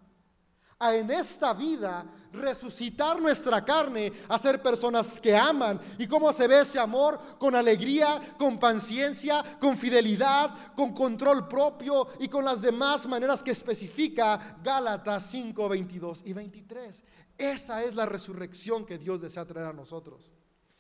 a 0.80 0.96
en 0.96 1.10
esta 1.10 1.54
vida 1.54 2.06
resucitar 2.34 3.20
nuestra 3.20 3.64
carne 3.66 4.14
a 4.30 4.38
ser 4.38 4.62
personas 4.62 5.20
que 5.20 5.36
aman. 5.36 5.80
¿Y 5.98 6.08
cómo 6.08 6.32
se 6.32 6.48
ve 6.48 6.62
ese 6.62 6.80
amor? 6.80 7.20
Con 7.40 7.56
alegría, 7.56 8.36
con 8.38 8.60
paciencia, 8.60 9.44
con 9.60 9.76
fidelidad, 9.76 10.74
con 10.76 10.94
control 10.94 11.48
propio 11.48 12.08
y 12.20 12.28
con 12.28 12.46
las 12.46 12.62
demás 12.62 13.08
maneras 13.08 13.42
que 13.42 13.52
especifica 13.52 14.60
Gálatas 14.64 15.26
5, 15.32 15.68
22 15.68 16.24
y 16.26 16.34
23. 16.34 17.04
Esa 17.38 17.84
es 17.84 17.96
la 17.96 18.06
resurrección 18.06 18.86
que 18.86 18.98
Dios 18.98 19.22
desea 19.22 19.46
traer 19.46 19.68
a 19.68 19.74
nosotros. 19.74 20.32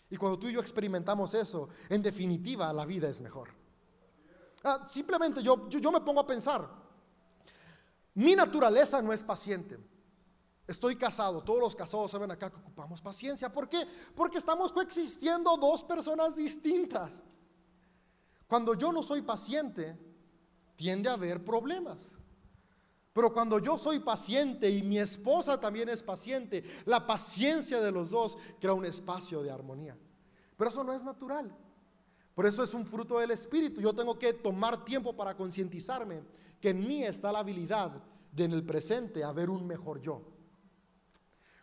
Y 0.10 0.16
cuando 0.16 0.40
tú 0.40 0.48
y 0.48 0.54
yo 0.54 0.60
experimentamos 0.60 1.34
eso, 1.34 1.70
en 1.90 2.02
definitiva 2.02 2.72
la 2.72 2.86
vida 2.86 3.10
es 3.10 3.20
mejor. 3.20 3.50
Ah, 4.64 4.86
simplemente 4.88 5.44
yo, 5.44 5.70
yo 5.70 5.92
me 5.92 6.02
pongo 6.02 6.22
a 6.22 6.28
pensar, 6.28 6.87
mi 8.18 8.36
naturaleza 8.36 9.00
no 9.00 9.14
es 9.14 9.22
paciente. 9.22 9.78
Estoy 10.66 10.96
casado, 10.96 11.44
todos 11.44 11.60
los 11.60 11.76
casados 11.76 12.10
saben 12.10 12.32
acá 12.32 12.50
que 12.50 12.58
ocupamos 12.58 13.00
paciencia. 13.00 13.54
¿Por 13.54 13.70
qué? 13.70 13.86
Porque 14.16 14.40
estamos 14.40 14.72
coexistiendo 14.72 15.56
dos 15.56 15.84
personas 15.84 16.36
distintas. 16.36 17.24
Cuando 18.48 18.74
yo 18.74 18.92
no 18.92 19.04
soy 19.04 19.22
paciente, 19.22 19.96
tiende 20.76 21.10
a 21.10 21.14
haber 21.14 21.46
problemas. 21.46 22.18
Pero 23.14 23.32
cuando 23.32 23.60
yo 23.60 23.78
soy 23.78 24.00
paciente 24.00 24.68
y 24.68 24.82
mi 24.82 24.98
esposa 24.98 25.60
también 25.60 25.88
es 25.88 26.02
paciente, 26.02 26.64
la 26.86 27.06
paciencia 27.06 27.80
de 27.82 27.92
los 27.92 28.10
dos 28.10 28.36
crea 28.60 28.74
un 28.74 28.86
espacio 28.86 29.44
de 29.44 29.52
armonía. 29.52 29.96
Pero 30.58 30.72
eso 30.72 30.84
no 30.84 30.92
es 30.92 31.04
natural. 31.04 31.56
Por 32.34 32.48
eso 32.48 32.64
es 32.64 32.74
un 32.74 32.84
fruto 32.84 33.20
del 33.20 33.30
Espíritu. 33.30 33.80
Yo 33.80 33.94
tengo 33.94 34.18
que 34.18 34.34
tomar 34.34 34.84
tiempo 34.84 35.16
para 35.16 35.38
concientizarme 35.38 36.24
que 36.60 36.70
en 36.70 36.88
mí 36.88 37.04
está 37.04 37.32
la 37.32 37.40
habilidad 37.40 38.04
de 38.32 38.44
en 38.46 38.52
el 38.52 38.64
presente 38.64 39.24
haber 39.24 39.50
un 39.50 39.66
mejor 39.66 40.00
yo. 40.00 40.22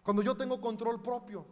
Cuando 0.03 0.23
yo 0.23 0.37
tengo 0.37 0.61
control 0.61 1.01
propio, 1.01 1.47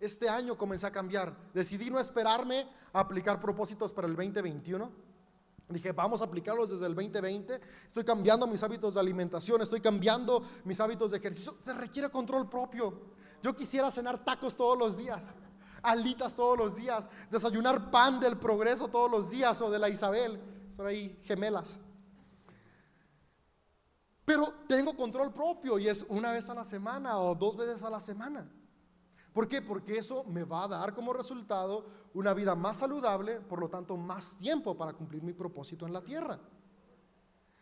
este 0.00 0.28
año 0.28 0.56
comencé 0.56 0.86
a 0.86 0.92
cambiar. 0.92 1.36
Decidí 1.52 1.90
no 1.90 1.98
esperarme 1.98 2.68
a 2.92 3.00
aplicar 3.00 3.40
propósitos 3.40 3.92
para 3.92 4.06
el 4.06 4.14
2021. 4.14 4.90
Dije, 5.68 5.92
vamos 5.92 6.22
a 6.22 6.24
aplicarlos 6.24 6.70
desde 6.70 6.86
el 6.86 6.94
2020. 6.94 7.60
Estoy 7.86 8.04
cambiando 8.04 8.46
mis 8.46 8.62
hábitos 8.62 8.94
de 8.94 9.00
alimentación, 9.00 9.60
estoy 9.60 9.80
cambiando 9.80 10.42
mis 10.64 10.80
hábitos 10.80 11.10
de 11.10 11.18
ejercicio. 11.18 11.56
Se 11.60 11.74
requiere 11.74 12.08
control 12.08 12.48
propio. 12.48 13.16
Yo 13.42 13.54
quisiera 13.54 13.90
cenar 13.90 14.24
tacos 14.24 14.56
todos 14.56 14.78
los 14.78 14.96
días, 14.96 15.34
alitas 15.82 16.34
todos 16.34 16.56
los 16.56 16.76
días, 16.76 17.08
desayunar 17.30 17.90
pan 17.90 18.18
del 18.18 18.38
progreso 18.38 18.88
todos 18.88 19.10
los 19.10 19.30
días 19.30 19.60
o 19.60 19.70
de 19.70 19.78
la 19.78 19.88
Isabel. 19.88 20.40
Son 20.74 20.86
ahí 20.86 21.20
gemelas. 21.24 21.80
Pero 24.28 24.52
tengo 24.66 24.94
control 24.94 25.32
propio 25.32 25.78
y 25.78 25.88
es 25.88 26.04
una 26.06 26.32
vez 26.32 26.50
a 26.50 26.54
la 26.54 26.62
semana 26.62 27.18
o 27.18 27.34
dos 27.34 27.56
veces 27.56 27.82
a 27.82 27.88
la 27.88 27.98
semana. 27.98 28.46
¿Por 29.32 29.48
qué? 29.48 29.62
Porque 29.62 29.96
eso 29.96 30.22
me 30.24 30.44
va 30.44 30.64
a 30.64 30.68
dar 30.68 30.94
como 30.94 31.14
resultado 31.14 31.86
una 32.12 32.34
vida 32.34 32.54
más 32.54 32.76
saludable, 32.76 33.40
por 33.40 33.58
lo 33.58 33.70
tanto 33.70 33.96
más 33.96 34.36
tiempo 34.36 34.76
para 34.76 34.92
cumplir 34.92 35.22
mi 35.22 35.32
propósito 35.32 35.86
en 35.86 35.94
la 35.94 36.04
tierra. 36.04 36.38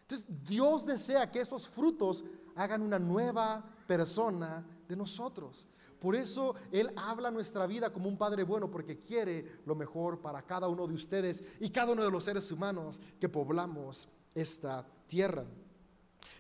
Entonces 0.01 0.27
Dios 0.43 0.85
desea 0.85 1.31
que 1.31 1.39
esos 1.39 1.69
frutos 1.69 2.25
hagan 2.57 2.83
una 2.83 2.99
nueva 2.99 3.65
persona 3.87 4.67
de 4.89 4.97
nosotros. 4.97 5.69
Por 6.01 6.17
eso 6.17 6.57
Él 6.73 6.93
habla 6.97 7.31
nuestra 7.31 7.69
vida 7.69 7.93
como 7.93 8.09
un 8.09 8.19
Padre 8.19 8.43
bueno, 8.43 8.69
porque 8.69 8.99
quiere 8.99 9.61
lo 9.67 9.77
mejor 9.77 10.21
para 10.21 10.43
cada 10.43 10.67
uno 10.67 10.89
de 10.89 10.95
ustedes 10.95 11.45
y 11.61 11.71
cada 11.71 11.93
uno 11.93 12.03
de 12.03 12.11
los 12.11 12.25
seres 12.25 12.51
humanos 12.51 13.01
que 13.21 13.29
poblamos 13.29 14.09
esta 14.35 14.85
tierra. 15.07 15.45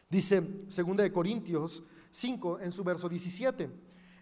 Dice 0.08 0.40
2 0.40 1.10
Corintios 1.12 1.82
5 2.10 2.60
en 2.60 2.72
su 2.72 2.84
verso 2.84 3.08
17. 3.08 3.70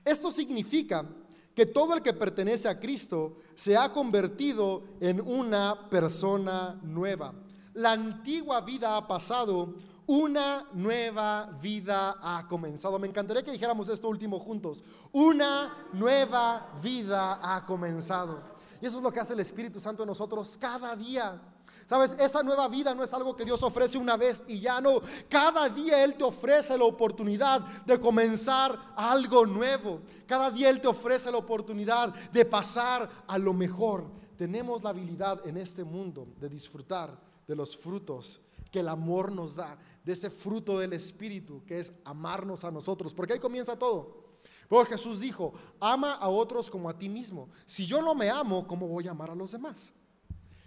Esto 0.05 0.31
significa 0.31 1.09
que 1.55 1.67
todo 1.67 1.95
el 1.95 2.03
que 2.03 2.13
pertenece 2.13 2.69
a 2.69 2.81
Cristo 2.81 3.37
se 3.55 3.77
ha 3.77 3.93
convertido 3.93 4.83
en 5.01 5.21
una 5.21 5.89
persona 5.89 6.81
nueva. 6.83 7.33
La 7.75 7.93
antigua 7.93 8.61
vida 8.61 8.97
ha 8.97 9.07
pasado, 9.07 9.75
una 10.07 10.69
nueva 10.73 11.59
vida 11.63 12.17
ha 12.21 12.47
comenzado. 12.49 12.99
Me 12.99 13.07
encantaría 13.07 13.45
que 13.45 13.53
dijéramos 13.53 13.89
esto 13.89 14.09
último 14.09 14.39
juntos. 14.41 14.83
Una 15.13 15.89
nueva 15.93 16.73
vida 16.83 17.39
ha 17.43 17.65
comenzado. 17.65 18.43
Y 18.81 18.87
eso 18.87 18.99
es 18.99 19.03
lo 19.03 19.13
que 19.13 19.21
hace 19.21 19.33
el 19.33 19.41
Espíritu 19.41 19.81
Santo 19.81 20.03
en 20.03 20.09
nosotros 20.09 20.59
cada 20.59 20.95
día. 20.97 21.41
Sabes, 21.87 22.13
esa 22.19 22.43
nueva 22.43 22.67
vida 22.69 22.95
no 22.95 23.05
es 23.05 23.13
algo 23.13 23.37
que 23.37 23.45
Dios 23.45 23.63
ofrece 23.63 23.99
una 23.99 24.17
vez 24.17 24.43
y 24.47 24.61
ya 24.61 24.81
no. 24.81 25.01
Cada 25.29 25.69
día 25.69 26.03
Él 26.03 26.15
te 26.15 26.25
ofrece 26.25 26.79
la 26.79 26.85
oportunidad 26.85 27.61
de 27.85 28.01
comenzar 28.01 28.93
algo 28.97 29.45
nuevo. 29.45 30.01
Cada 30.27 30.51
día 30.51 30.71
Él 30.71 30.81
te 30.81 30.89
ofrece 30.89 31.31
la 31.31 31.39
oportunidad 31.39 32.15
de 32.31 32.45
pasar 32.45 33.09
a 33.27 33.39
lo 33.39 33.53
mejor. 33.53 34.07
Tenemos 34.37 34.83
la 34.83 34.91
habilidad 34.91 35.47
en 35.47 35.59
este 35.59 35.85
mundo 35.85 36.27
de 36.41 36.49
disfrutar 36.49 37.19
de 37.47 37.55
los 37.55 37.77
frutos 37.77 38.41
que 38.71 38.81
el 38.81 38.89
amor 38.89 39.31
nos 39.31 39.57
da, 39.57 39.79
de 40.03 40.13
ese 40.13 40.31
fruto 40.31 40.79
del 40.79 40.95
Espíritu 40.95 41.63
que 41.67 41.79
es 41.79 41.93
amarnos 42.05 42.65
a 42.65 42.71
nosotros. 42.71 43.13
Porque 43.13 43.35
ahí 43.35 43.39
comienza 43.39 43.79
todo. 43.79 44.25
Luego 44.71 44.87
Jesús 44.87 45.21
dijo, 45.21 45.53
ama 45.79 46.15
a 46.15 46.29
otros 46.29 46.71
como 46.71 46.89
a 46.89 46.99
ti 46.99 47.09
mismo. 47.09 47.51
Si 47.67 47.87
yo 47.87 48.01
no 48.01 48.15
me 48.15 48.31
amo, 48.31 48.67
¿cómo 48.67 48.89
voy 48.89 49.07
a 49.07 49.11
amar 49.11 49.31
a 49.31 49.35
los 49.35 49.53
demás? 49.53 49.93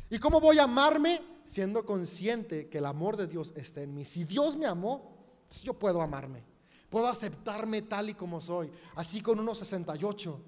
¿Y 0.10 0.20
cómo 0.20 0.39
voy 0.39 0.60
a 0.60 0.63
amarme? 0.63 1.22
Siendo 1.43 1.86
consciente 1.86 2.67
que 2.70 2.78
el 2.78 2.86
amor 2.86 3.17
de 3.17 3.28
Dios 3.28 3.54
está 3.56 3.82
en 3.82 3.93
mí. 3.93 4.06
Si 4.06 4.24
Dios 4.24 4.56
me 4.56 4.65
amó, 4.65 5.17
yo 5.63 5.74
puedo 5.74 6.02
amarme. 6.02 6.43
Puedo 6.89 7.08
aceptarme 7.08 7.82
tal 7.82 8.10
y 8.10 8.13
como 8.13 8.39
soy. 8.39 8.72
Así 8.96 9.22
con 9.22 9.39
unos 9.39 9.60
68. 9.60 10.39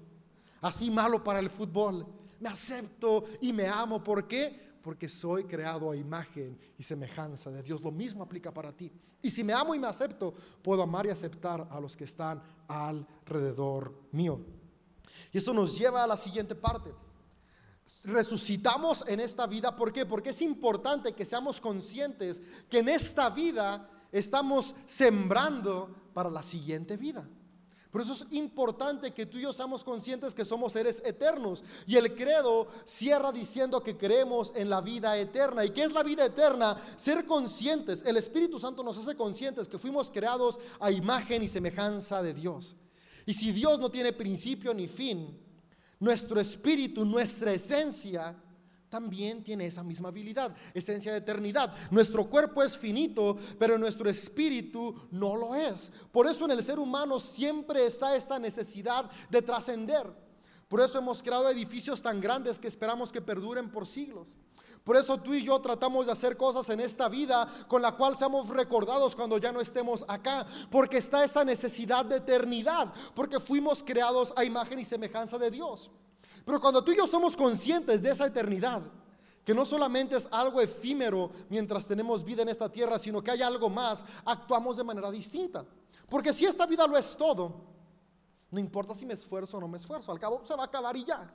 Así 0.62 0.90
malo 0.90 1.22
para 1.22 1.38
el 1.38 1.50
fútbol. 1.50 2.06
Me 2.38 2.48
acepto 2.48 3.24
y 3.40 3.52
me 3.52 3.66
amo. 3.66 4.02
¿Por 4.02 4.26
qué? 4.26 4.70
Porque 4.82 5.08
soy 5.08 5.44
creado 5.44 5.90
a 5.90 5.96
imagen 5.96 6.58
y 6.78 6.82
semejanza 6.82 7.50
de 7.50 7.62
Dios. 7.62 7.82
Lo 7.82 7.90
mismo 7.90 8.22
aplica 8.22 8.52
para 8.52 8.72
ti. 8.72 8.90
Y 9.22 9.30
si 9.30 9.44
me 9.44 9.52
amo 9.52 9.74
y 9.74 9.78
me 9.78 9.86
acepto, 9.86 10.32
puedo 10.62 10.82
amar 10.82 11.04
y 11.04 11.10
aceptar 11.10 11.68
a 11.70 11.78
los 11.80 11.94
que 11.96 12.04
están 12.04 12.42
alrededor 12.66 13.94
mío. 14.12 14.40
Y 15.32 15.38
eso 15.38 15.52
nos 15.52 15.78
lleva 15.78 16.02
a 16.02 16.06
la 16.06 16.16
siguiente 16.16 16.54
parte 16.54 16.90
resucitamos 18.04 19.04
en 19.06 19.20
esta 19.20 19.46
vida. 19.46 19.76
¿Por 19.76 19.92
qué? 19.92 20.06
Porque 20.06 20.30
es 20.30 20.42
importante 20.42 21.12
que 21.12 21.24
seamos 21.24 21.60
conscientes 21.60 22.42
que 22.68 22.78
en 22.78 22.88
esta 22.88 23.30
vida 23.30 23.88
estamos 24.12 24.74
sembrando 24.84 25.94
para 26.12 26.30
la 26.30 26.42
siguiente 26.42 26.96
vida. 26.96 27.28
Por 27.90 28.02
eso 28.02 28.12
es 28.12 28.24
importante 28.30 29.12
que 29.12 29.26
tú 29.26 29.38
y 29.38 29.42
yo 29.42 29.52
seamos 29.52 29.82
conscientes 29.82 30.32
que 30.32 30.44
somos 30.44 30.74
seres 30.74 31.02
eternos. 31.04 31.64
Y 31.88 31.96
el 31.96 32.14
credo 32.14 32.68
cierra 32.84 33.32
diciendo 33.32 33.82
que 33.82 33.96
creemos 33.96 34.52
en 34.54 34.70
la 34.70 34.80
vida 34.80 35.18
eterna. 35.18 35.64
¿Y 35.64 35.70
qué 35.70 35.82
es 35.82 35.92
la 35.92 36.04
vida 36.04 36.24
eterna? 36.24 36.80
Ser 36.94 37.26
conscientes. 37.26 38.04
El 38.06 38.16
Espíritu 38.16 38.60
Santo 38.60 38.84
nos 38.84 38.96
hace 38.96 39.16
conscientes 39.16 39.66
que 39.66 39.78
fuimos 39.78 40.08
creados 40.08 40.60
a 40.78 40.92
imagen 40.92 41.42
y 41.42 41.48
semejanza 41.48 42.22
de 42.22 42.32
Dios. 42.32 42.76
Y 43.26 43.34
si 43.34 43.50
Dios 43.50 43.80
no 43.80 43.90
tiene 43.90 44.12
principio 44.12 44.72
ni 44.72 44.86
fin, 44.86 45.36
nuestro 46.00 46.40
espíritu, 46.40 47.04
nuestra 47.04 47.52
esencia, 47.52 48.34
también 48.90 49.44
tiene 49.44 49.66
esa 49.66 49.84
misma 49.84 50.08
habilidad, 50.08 50.54
esencia 50.74 51.12
de 51.12 51.18
eternidad. 51.18 51.72
Nuestro 51.90 52.28
cuerpo 52.28 52.62
es 52.62 52.76
finito, 52.76 53.38
pero 53.58 53.78
nuestro 53.78 54.10
espíritu 54.10 54.94
no 55.12 55.36
lo 55.36 55.54
es. 55.54 55.92
Por 56.10 56.26
eso 56.26 56.44
en 56.44 56.50
el 56.50 56.64
ser 56.64 56.78
humano 56.78 57.20
siempre 57.20 57.86
está 57.86 58.16
esta 58.16 58.38
necesidad 58.38 59.08
de 59.30 59.42
trascender. 59.42 60.12
Por 60.68 60.80
eso 60.80 60.98
hemos 60.98 61.22
creado 61.22 61.48
edificios 61.48 62.02
tan 62.02 62.20
grandes 62.20 62.58
que 62.58 62.68
esperamos 62.68 63.12
que 63.12 63.20
perduren 63.20 63.70
por 63.70 63.86
siglos. 63.86 64.36
Por 64.84 64.96
eso 64.96 65.18
tú 65.18 65.34
y 65.34 65.42
yo 65.42 65.60
tratamos 65.60 66.06
de 66.06 66.12
hacer 66.12 66.36
cosas 66.36 66.68
en 66.70 66.80
esta 66.80 67.08
vida 67.08 67.46
con 67.68 67.82
la 67.82 67.92
cual 67.92 68.16
seamos 68.16 68.48
recordados 68.48 69.14
cuando 69.14 69.38
ya 69.38 69.52
no 69.52 69.60
estemos 69.60 70.04
acá. 70.08 70.46
Porque 70.70 70.98
está 70.98 71.22
esa 71.22 71.44
necesidad 71.44 72.04
de 72.04 72.16
eternidad. 72.16 72.92
Porque 73.14 73.38
fuimos 73.38 73.82
creados 73.82 74.32
a 74.36 74.44
imagen 74.44 74.78
y 74.78 74.84
semejanza 74.84 75.38
de 75.38 75.50
Dios. 75.50 75.90
Pero 76.44 76.60
cuando 76.60 76.82
tú 76.82 76.92
y 76.92 76.96
yo 76.96 77.06
somos 77.06 77.36
conscientes 77.36 78.02
de 78.02 78.10
esa 78.10 78.26
eternidad, 78.26 78.82
que 79.44 79.54
no 79.54 79.64
solamente 79.64 80.16
es 80.16 80.28
algo 80.30 80.60
efímero 80.60 81.30
mientras 81.48 81.86
tenemos 81.86 82.24
vida 82.24 82.42
en 82.42 82.48
esta 82.48 82.70
tierra, 82.70 82.98
sino 82.98 83.22
que 83.22 83.30
hay 83.30 83.42
algo 83.42 83.68
más, 83.68 84.04
actuamos 84.24 84.76
de 84.76 84.84
manera 84.84 85.10
distinta. 85.10 85.64
Porque 86.08 86.32
si 86.32 86.44
esta 86.44 86.66
vida 86.66 86.86
lo 86.86 86.96
es 86.96 87.16
todo, 87.16 87.60
no 88.50 88.58
importa 88.58 88.94
si 88.94 89.06
me 89.06 89.14
esfuerzo 89.14 89.58
o 89.58 89.60
no 89.60 89.68
me 89.68 89.78
esfuerzo, 89.78 90.10
al 90.10 90.18
cabo 90.18 90.42
se 90.44 90.54
va 90.54 90.64
a 90.64 90.66
acabar 90.66 90.96
y 90.96 91.04
ya. 91.04 91.32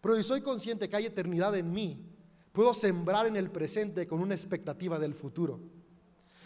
Pero 0.00 0.16
si 0.16 0.22
soy 0.24 0.40
consciente 0.40 0.88
que 0.88 0.96
hay 0.96 1.06
eternidad 1.06 1.54
en 1.54 1.70
mí, 1.70 2.11
puedo 2.52 2.74
sembrar 2.74 3.26
en 3.26 3.36
el 3.36 3.50
presente 3.50 4.06
con 4.06 4.20
una 4.20 4.34
expectativa 4.34 4.98
del 4.98 5.14
futuro. 5.14 5.60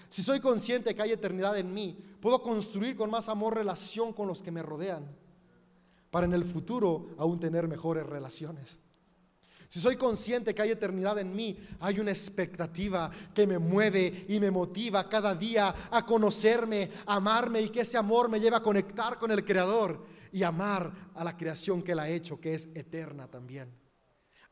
Si 0.08 0.22
soy 0.22 0.40
consciente 0.40 0.94
que 0.94 1.02
hay 1.02 1.12
eternidad 1.12 1.58
en 1.58 1.74
mí, 1.74 1.98
puedo 2.20 2.42
construir 2.42 2.96
con 2.96 3.10
más 3.10 3.28
amor 3.28 3.54
relación 3.56 4.12
con 4.12 4.28
los 4.28 4.42
que 4.42 4.52
me 4.52 4.62
rodean, 4.62 5.04
para 6.10 6.26
en 6.26 6.32
el 6.32 6.44
futuro 6.44 7.08
aún 7.18 7.40
tener 7.40 7.66
mejores 7.66 8.06
relaciones. 8.06 8.78
Si 9.68 9.80
soy 9.80 9.96
consciente 9.96 10.54
que 10.54 10.62
hay 10.62 10.70
eternidad 10.70 11.18
en 11.18 11.34
mí, 11.34 11.56
hay 11.80 11.98
una 11.98 12.12
expectativa 12.12 13.10
que 13.34 13.48
me 13.48 13.58
mueve 13.58 14.24
y 14.28 14.38
me 14.38 14.52
motiva 14.52 15.08
cada 15.08 15.34
día 15.34 15.74
a 15.90 16.06
conocerme, 16.06 16.88
a 17.04 17.16
amarme 17.16 17.62
y 17.62 17.68
que 17.70 17.80
ese 17.80 17.98
amor 17.98 18.28
me 18.28 18.38
lleve 18.38 18.56
a 18.56 18.62
conectar 18.62 19.18
con 19.18 19.32
el 19.32 19.44
Creador 19.44 20.04
y 20.30 20.44
amar 20.44 20.92
a 21.14 21.24
la 21.24 21.36
creación 21.36 21.82
que 21.82 21.92
Él 21.92 21.98
ha 21.98 22.08
hecho, 22.08 22.40
que 22.40 22.54
es 22.54 22.68
eterna 22.74 23.26
también. 23.26 23.85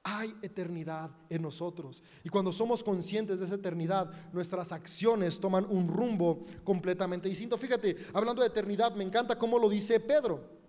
Hay 0.04 0.34
eternidad 0.42 1.10
en 1.30 1.42
nosotros. 1.42 2.02
Y 2.22 2.28
cuando 2.28 2.52
somos 2.52 2.84
conscientes 2.84 3.40
de 3.40 3.46
esa 3.46 3.54
eternidad, 3.54 4.10
nuestras 4.32 4.70
acciones 4.70 5.40
toman 5.40 5.64
un 5.64 5.88
rumbo 5.88 6.44
completamente 6.62 7.28
distinto. 7.28 7.56
Fíjate, 7.56 7.96
hablando 8.12 8.42
de 8.42 8.48
eternidad, 8.48 8.94
me 8.94 9.04
encanta 9.04 9.38
cómo 9.38 9.58
lo 9.58 9.68
dice 9.68 9.98
Pedro. 10.00 10.63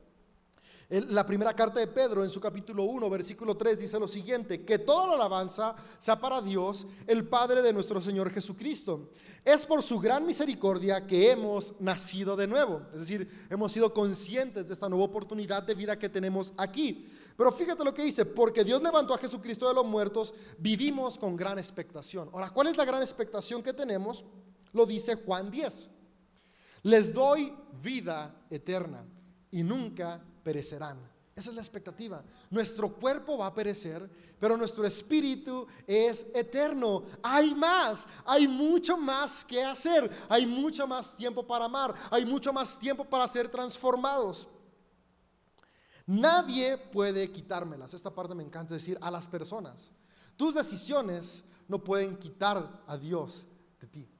La 0.89 1.25
primera 1.25 1.51
carta 1.51 1.79
de 1.79 1.87
Pedro 1.87 2.23
en 2.23 2.29
su 2.29 2.39
capítulo 2.39 2.83
1, 2.83 3.09
versículo 3.09 3.57
3 3.57 3.79
dice 3.79 3.99
lo 3.99 4.07
siguiente, 4.07 4.63
que 4.63 4.77
toda 4.77 5.07
la 5.07 5.13
alabanza 5.15 5.75
sea 5.97 6.19
para 6.19 6.43
Dios, 6.43 6.85
el 7.07 7.27
Padre 7.27 7.63
de 7.63 7.73
nuestro 7.73 7.99
Señor 8.03 8.29
Jesucristo. 8.29 9.09
Es 9.43 9.65
por 9.65 9.81
su 9.81 9.99
gran 9.99 10.27
misericordia 10.27 11.07
que 11.07 11.31
hemos 11.31 11.73
nacido 11.79 12.35
de 12.35 12.45
nuevo, 12.45 12.83
es 12.93 12.99
decir, 12.99 13.47
hemos 13.49 13.71
sido 13.71 13.95
conscientes 13.95 14.67
de 14.67 14.73
esta 14.75 14.87
nueva 14.87 15.05
oportunidad 15.05 15.63
de 15.63 15.73
vida 15.73 15.97
que 15.97 16.07
tenemos 16.07 16.53
aquí. 16.55 17.11
Pero 17.35 17.51
fíjate 17.51 17.83
lo 17.83 17.93
que 17.93 18.03
dice, 18.03 18.23
porque 18.23 18.63
Dios 18.63 18.83
levantó 18.83 19.15
a 19.15 19.17
Jesucristo 19.17 19.67
de 19.67 19.73
los 19.73 19.85
muertos, 19.85 20.35
vivimos 20.59 21.17
con 21.17 21.35
gran 21.35 21.57
expectación. 21.57 22.29
Ahora, 22.31 22.51
¿cuál 22.51 22.67
es 22.67 22.77
la 22.77 22.85
gran 22.85 23.01
expectación 23.01 23.63
que 23.63 23.73
tenemos? 23.73 24.23
Lo 24.71 24.85
dice 24.85 25.15
Juan 25.15 25.49
10. 25.49 25.89
Les 26.83 27.11
doy 27.11 27.51
vida 27.81 28.45
eterna 28.51 29.03
y 29.49 29.63
nunca 29.63 30.23
perecerán. 30.45 30.99
Esa 31.35 31.49
es 31.49 31.55
la 31.55 31.61
expectativa. 31.61 32.23
Nuestro 32.49 32.93
cuerpo 32.93 33.39
va 33.39 33.47
a 33.47 33.53
perecer, 33.53 34.09
pero 34.39 34.55
nuestro 34.55 34.85
espíritu 34.85 35.67
es 35.85 36.27
eterno. 36.33 37.03
Hay 37.21 37.53
más, 37.53 38.07
hay 38.23 38.47
mucho 38.47 38.95
más 38.95 39.43
que 39.43 39.61
hacer, 39.61 40.09
hay 40.29 40.45
mucho 40.45 40.87
más 40.87 41.13
tiempo 41.17 41.45
para 41.45 41.65
amar, 41.65 41.93
hay 42.09 42.25
mucho 42.25 42.53
más 42.53 42.79
tiempo 42.79 43.03
para 43.03 43.27
ser 43.27 43.49
transformados. 43.49 44.47
Nadie 46.05 46.77
puede 46.77 47.29
quitármelas. 47.31 47.93
Esta 47.93 48.11
parte 48.11 48.35
me 48.35 48.43
encanta 48.43 48.75
decir 48.75 48.97
a 49.01 49.11
las 49.11 49.27
personas. 49.27 49.91
Tus 50.37 50.55
decisiones 50.55 51.43
no 51.67 51.83
pueden 51.83 52.15
quitar 52.15 52.83
a 52.87 52.97
Dios 52.97 53.47
de 53.81 53.87
ti. 53.87 54.14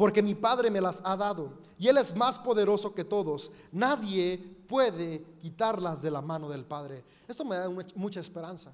Porque 0.00 0.22
mi 0.22 0.34
Padre 0.34 0.70
me 0.70 0.80
las 0.80 1.02
ha 1.04 1.14
dado 1.14 1.58
y 1.78 1.86
Él 1.86 1.98
es 1.98 2.16
más 2.16 2.38
poderoso 2.38 2.94
que 2.94 3.04
todos. 3.04 3.52
Nadie 3.70 4.38
puede 4.66 5.26
quitarlas 5.38 6.00
de 6.00 6.10
la 6.10 6.22
mano 6.22 6.48
del 6.48 6.64
Padre. 6.64 7.04
Esto 7.28 7.44
me 7.44 7.56
da 7.56 7.68
mucha 7.96 8.18
esperanza. 8.18 8.72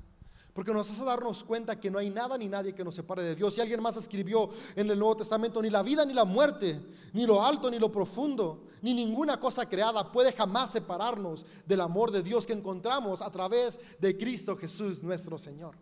Porque 0.53 0.73
nos 0.73 0.89
hace 0.89 1.05
darnos 1.05 1.43
cuenta 1.43 1.81
que 1.81 1.91
no 1.91 1.99
hay 1.99 2.11
nada 2.11 2.39
ni 2.39 2.47
nadie 2.47 2.77
que 2.77 2.85
nos 2.85 2.95
separe 2.95 3.25
de 3.25 3.35
Dios. 3.35 3.59
Y 3.59 3.61
alguien 3.61 3.83
más 3.83 3.97
escribió 3.97 4.51
en 4.77 4.89
el 4.89 4.97
Nuevo 4.97 5.17
Testamento, 5.17 5.61
ni 5.61 5.69
la 5.69 5.83
vida 5.83 6.05
ni 6.05 6.15
la 6.15 6.25
muerte, 6.25 6.81
ni 7.12 7.27
lo 7.27 7.45
alto 7.45 7.73
ni 7.73 7.81
lo 7.81 7.91
profundo, 7.91 8.69
ni 8.81 8.95
ninguna 8.95 9.41
cosa 9.41 9.69
creada 9.69 10.12
puede 10.12 10.31
jamás 10.31 10.71
separarnos 10.71 11.45
del 11.67 11.81
amor 11.81 12.12
de 12.12 12.23
Dios 12.23 12.47
que 12.47 12.53
encontramos 12.53 13.21
a 13.21 13.33
través 13.33 13.81
de 13.99 14.17
Cristo 14.17 14.57
Jesús 14.57 15.03
nuestro 15.03 15.39
Señor. 15.39 15.75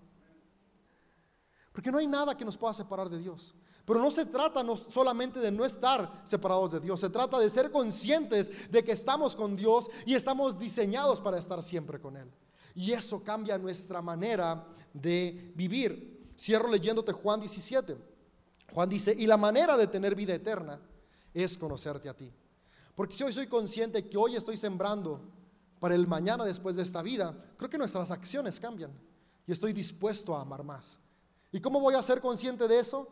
Porque 1.75 1.91
no 1.91 1.99
hay 1.99 2.07
nada 2.07 2.37
que 2.37 2.45
nos 2.45 2.57
pueda 2.57 2.73
separar 2.73 3.11
de 3.11 3.19
Dios. 3.19 3.53
Pero 3.85 3.99
no 3.99 4.13
se 4.13 4.25
trata 4.25 4.65
solamente 4.89 5.41
de 5.41 5.51
no 5.51 5.65
estar 5.65 6.23
separados 6.25 6.71
de 6.71 6.79
Dios, 6.79 7.01
se 7.01 7.11
trata 7.11 7.37
de 7.41 7.51
ser 7.51 7.73
conscientes 7.73 8.71
de 8.71 8.85
que 8.85 8.93
estamos 8.93 9.35
con 9.35 9.57
Dios 9.57 9.91
y 10.07 10.15
estamos 10.15 10.61
diseñados 10.61 11.21
para 11.21 11.37
estar 11.37 11.61
siempre 11.65 12.01
con 12.01 12.17
Él. 12.17 12.31
Y 12.77 12.93
eso 12.93 13.25
cambia 13.25 13.59
nuestra 13.59 14.01
manera 14.01 14.65
de 14.93 15.53
vivir. 15.57 16.33
Cierro 16.39 16.69
leyéndote 16.69 17.13
Juan 17.13 17.41
17. 17.41 17.99
Juan 18.73 18.89
dice, 18.89 19.13
y 19.13 19.27
la 19.27 19.37
manera 19.37 19.77
de 19.77 19.89
tener 19.89 20.15
vida 20.15 20.33
eterna 20.33 20.81
es 21.33 21.59
conocerte 21.59 22.09
a 22.09 22.17
ti. 22.17 22.31
Porque 22.95 23.17
si 23.17 23.25
hoy 23.25 23.33
soy 23.33 23.49
consciente 23.49 24.09
que 24.09 24.17
hoy 24.17 24.37
estoy 24.37 24.57
sembrando 24.57 25.21
para 25.81 25.97
el 25.97 26.07
mañana 26.07 26.45
después 26.45 26.77
de 26.77 26.83
esta 26.83 27.03
vida, 27.03 27.37
creo 27.57 27.69
que 27.69 27.79
nuestras 27.79 28.13
acciones 28.13 28.61
cambian 28.61 28.93
y 29.45 29.51
estoy 29.51 29.73
dispuesto 29.73 30.37
a 30.37 30.43
amar 30.43 30.63
más. 30.63 31.01
¿Y 31.55 31.61
cómo 31.61 31.79
voy 31.79 31.95
a 31.95 32.03
ser 32.03 32.21
consciente 32.21 32.67
de 32.67 32.81
eso? 32.81 33.07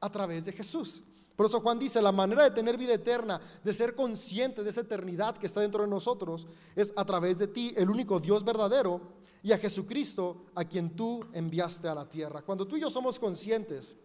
A 0.00 0.10
través 0.10 0.46
de 0.46 0.52
Jesús. 0.52 1.04
Por 1.36 1.46
eso 1.46 1.60
Juan 1.60 1.78
dice, 1.78 2.02
la 2.02 2.10
manera 2.10 2.42
de 2.42 2.50
tener 2.50 2.76
vida 2.76 2.92
eterna, 2.92 3.40
de 3.62 3.72
ser 3.72 3.94
consciente 3.94 4.64
de 4.64 4.70
esa 4.70 4.80
eternidad 4.80 5.38
que 5.38 5.46
está 5.46 5.60
dentro 5.60 5.82
de 5.82 5.88
nosotros, 5.88 6.48
es 6.74 6.92
a 6.96 7.04
través 7.04 7.38
de 7.38 7.46
ti, 7.46 7.72
el 7.76 7.88
único 7.88 8.18
Dios 8.18 8.44
verdadero, 8.44 9.00
y 9.44 9.52
a 9.52 9.58
Jesucristo, 9.58 10.46
a 10.56 10.64
quien 10.64 10.96
tú 10.96 11.24
enviaste 11.32 11.86
a 11.86 11.94
la 11.94 12.08
tierra. 12.08 12.42
Cuando 12.42 12.66
tú 12.66 12.76
y 12.76 12.80
yo 12.80 12.90
somos 12.90 13.20
conscientes 13.20 13.96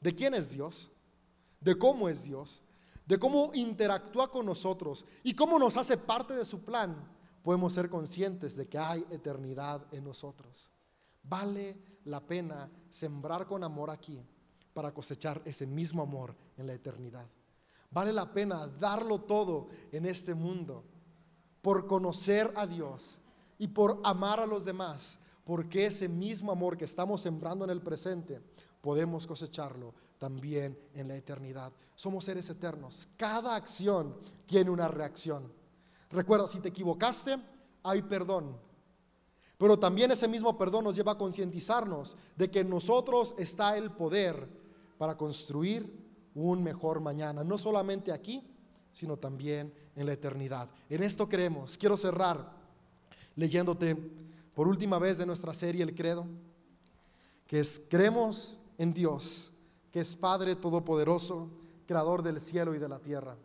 de 0.00 0.12
quién 0.12 0.34
es 0.34 0.50
Dios, 0.50 0.90
de 1.60 1.78
cómo 1.78 2.08
es 2.08 2.24
Dios, 2.24 2.60
de 3.06 3.20
cómo 3.20 3.52
interactúa 3.54 4.32
con 4.32 4.46
nosotros 4.46 5.04
y 5.22 5.32
cómo 5.32 5.60
nos 5.60 5.76
hace 5.76 5.96
parte 5.96 6.34
de 6.34 6.44
su 6.44 6.64
plan, 6.64 7.08
podemos 7.44 7.72
ser 7.72 7.88
conscientes 7.88 8.56
de 8.56 8.66
que 8.66 8.78
hay 8.78 9.06
eternidad 9.10 9.86
en 9.92 10.02
nosotros. 10.02 10.72
Vale 11.22 11.95
la 12.06 12.20
pena 12.20 12.70
sembrar 12.90 13.46
con 13.46 13.62
amor 13.62 13.90
aquí 13.90 14.22
para 14.72 14.92
cosechar 14.92 15.42
ese 15.44 15.66
mismo 15.66 16.02
amor 16.02 16.34
en 16.56 16.66
la 16.66 16.72
eternidad. 16.72 17.26
Vale 17.90 18.12
la 18.12 18.32
pena 18.32 18.66
darlo 18.66 19.20
todo 19.20 19.68
en 19.92 20.06
este 20.06 20.34
mundo 20.34 20.84
por 21.62 21.86
conocer 21.86 22.52
a 22.56 22.66
Dios 22.66 23.18
y 23.58 23.68
por 23.68 24.00
amar 24.04 24.40
a 24.40 24.46
los 24.46 24.64
demás, 24.64 25.18
porque 25.44 25.86
ese 25.86 26.08
mismo 26.08 26.52
amor 26.52 26.76
que 26.76 26.84
estamos 26.84 27.22
sembrando 27.22 27.64
en 27.64 27.70
el 27.70 27.82
presente, 27.82 28.40
podemos 28.80 29.26
cosecharlo 29.26 29.94
también 30.18 30.78
en 30.94 31.08
la 31.08 31.16
eternidad. 31.16 31.72
Somos 31.94 32.24
seres 32.24 32.48
eternos. 32.50 33.08
Cada 33.16 33.56
acción 33.56 34.16
tiene 34.46 34.70
una 34.70 34.88
reacción. 34.88 35.52
Recuerda, 36.10 36.46
si 36.46 36.60
te 36.60 36.68
equivocaste, 36.68 37.36
hay 37.82 38.02
perdón. 38.02 38.65
Pero 39.58 39.78
también 39.78 40.10
ese 40.10 40.28
mismo 40.28 40.58
perdón 40.58 40.84
nos 40.84 40.96
lleva 40.96 41.12
a 41.12 41.18
concientizarnos 41.18 42.16
de 42.36 42.50
que 42.50 42.60
en 42.60 42.70
nosotros 42.70 43.34
está 43.38 43.76
el 43.76 43.90
poder 43.90 44.48
para 44.98 45.16
construir 45.16 45.90
un 46.34 46.62
mejor 46.62 47.00
mañana, 47.00 47.42
no 47.42 47.56
solamente 47.56 48.12
aquí, 48.12 48.42
sino 48.92 49.16
también 49.16 49.72
en 49.94 50.06
la 50.06 50.12
eternidad. 50.12 50.70
En 50.88 51.02
esto 51.02 51.28
creemos. 51.28 51.78
Quiero 51.78 51.96
cerrar 51.96 52.52
leyéndote 53.34 53.96
por 54.54 54.68
última 54.68 54.98
vez 54.98 55.18
de 55.18 55.26
nuestra 55.26 55.54
serie 55.54 55.82
El 55.82 55.94
Credo, 55.94 56.26
que 57.46 57.60
es 57.60 57.80
creemos 57.88 58.58
en 58.78 58.92
Dios, 58.92 59.52
que 59.90 60.00
es 60.00 60.16
Padre 60.16 60.56
Todopoderoso, 60.56 61.50
Creador 61.86 62.22
del 62.22 62.40
cielo 62.40 62.74
y 62.74 62.78
de 62.78 62.88
la 62.88 62.98
tierra. 62.98 63.36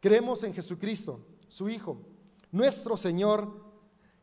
Creemos 0.00 0.42
en 0.44 0.54
Jesucristo, 0.54 1.24
su 1.48 1.68
Hijo, 1.68 2.00
nuestro 2.50 2.96
Señor, 2.96 3.67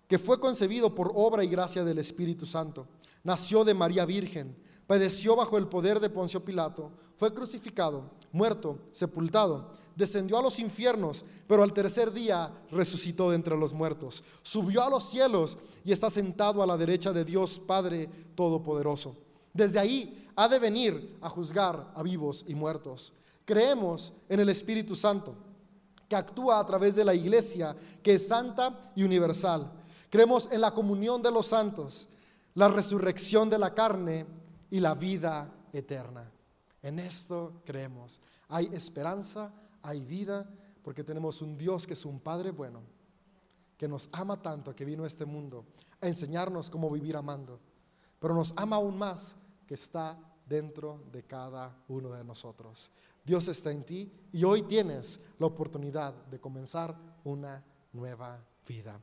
que 0.08 0.20
fue 0.20 0.40
concebido 0.40 0.94
por 0.94 1.12
obra 1.16 1.44
y 1.44 1.48
gracia 1.48 1.84
del 1.84 1.98
Espíritu 1.98 2.46
Santo. 2.46 2.88
Nació 3.24 3.64
de 3.64 3.74
María 3.74 4.06
Virgen 4.06 4.56
padeció 4.88 5.36
bajo 5.36 5.58
el 5.58 5.68
poder 5.68 6.00
de 6.00 6.10
Poncio 6.10 6.44
Pilato, 6.44 6.92
fue 7.18 7.34
crucificado, 7.34 8.12
muerto, 8.32 8.80
sepultado, 8.92 9.74
descendió 9.96 10.38
a 10.38 10.42
los 10.42 10.60
infiernos, 10.60 11.24
pero 11.48 11.64
al 11.64 11.74
tercer 11.74 12.12
día 12.12 12.52
resucitó 12.72 13.30
de 13.30 13.38
entre 13.38 13.58
los 13.58 13.74
muertos, 13.74 14.24
subió 14.42 14.84
a 14.84 14.90
los 14.90 15.10
cielos 15.10 15.58
y 15.84 15.92
está 15.92 16.10
sentado 16.10 16.62
a 16.62 16.68
la 16.68 16.78
derecha 16.78 17.14
de 17.14 17.26
Dios 17.26 17.60
Padre 17.60 18.10
Todopoderoso. 18.36 19.16
Desde 19.54 19.80
ahí 19.80 20.28
ha 20.36 20.50
de 20.50 20.60
venir 20.60 21.18
a 21.22 21.30
juzgar 21.30 21.92
a 21.96 22.04
vivos 22.04 22.44
y 22.46 22.56
muertos. 22.56 23.14
Creemos 23.46 24.12
en 24.28 24.42
el 24.42 24.50
Espíritu 24.50 24.96
Santo, 24.96 25.36
que 26.10 26.16
actúa 26.16 26.60
a 26.60 26.66
través 26.66 26.96
de 26.96 27.06
la 27.06 27.16
iglesia, 27.16 27.76
que 28.04 28.16
es 28.16 28.28
santa 28.28 28.92
y 28.96 29.04
universal. 29.04 29.72
Creemos 30.16 30.48
en 30.50 30.62
la 30.62 30.74
comunión 30.74 31.22
de 31.22 31.30
los 31.30 31.48
santos, 31.48 32.08
la 32.54 32.70
resurrección 32.70 33.50
de 33.50 33.60
la 33.60 33.74
carne 33.74 34.26
y 34.72 34.80
la 34.80 34.96
vida 34.96 35.54
eterna. 35.74 36.32
En 36.82 37.00
esto 37.00 37.62
creemos. 37.66 38.22
Hay 38.48 38.68
esperanza, 38.68 39.52
hay 39.82 40.06
vida, 40.06 40.50
porque 40.84 41.04
tenemos 41.04 41.42
un 41.42 41.58
Dios 41.58 41.86
que 41.86 41.96
es 41.96 42.06
un 42.06 42.22
Padre 42.22 42.52
bueno, 42.52 42.80
que 43.78 43.90
nos 43.90 44.08
ama 44.14 44.42
tanto, 44.42 44.74
que 44.74 44.86
vino 44.86 45.04
a 45.04 45.08
este 45.08 45.26
mundo 45.26 45.66
a 46.00 46.08
enseñarnos 46.08 46.70
cómo 46.70 46.90
vivir 46.90 47.18
amando, 47.18 47.60
pero 48.18 48.34
nos 48.34 48.54
ama 48.56 48.78
aún 48.78 48.98
más, 48.98 49.36
que 49.68 49.74
está 49.74 50.18
dentro 50.48 51.04
de 51.12 51.24
cada 51.24 51.76
uno 51.90 52.12
de 52.12 52.24
nosotros. 52.24 52.90
Dios 53.26 53.50
está 53.50 53.70
en 53.70 53.84
ti 53.84 54.10
y 54.32 54.46
hoy 54.46 54.62
tienes 54.62 55.20
la 55.40 55.48
oportunidad 55.48 56.14
de 56.28 56.40
comenzar 56.40 56.96
una 57.26 57.62
nueva 57.92 58.42
vida. 58.66 58.98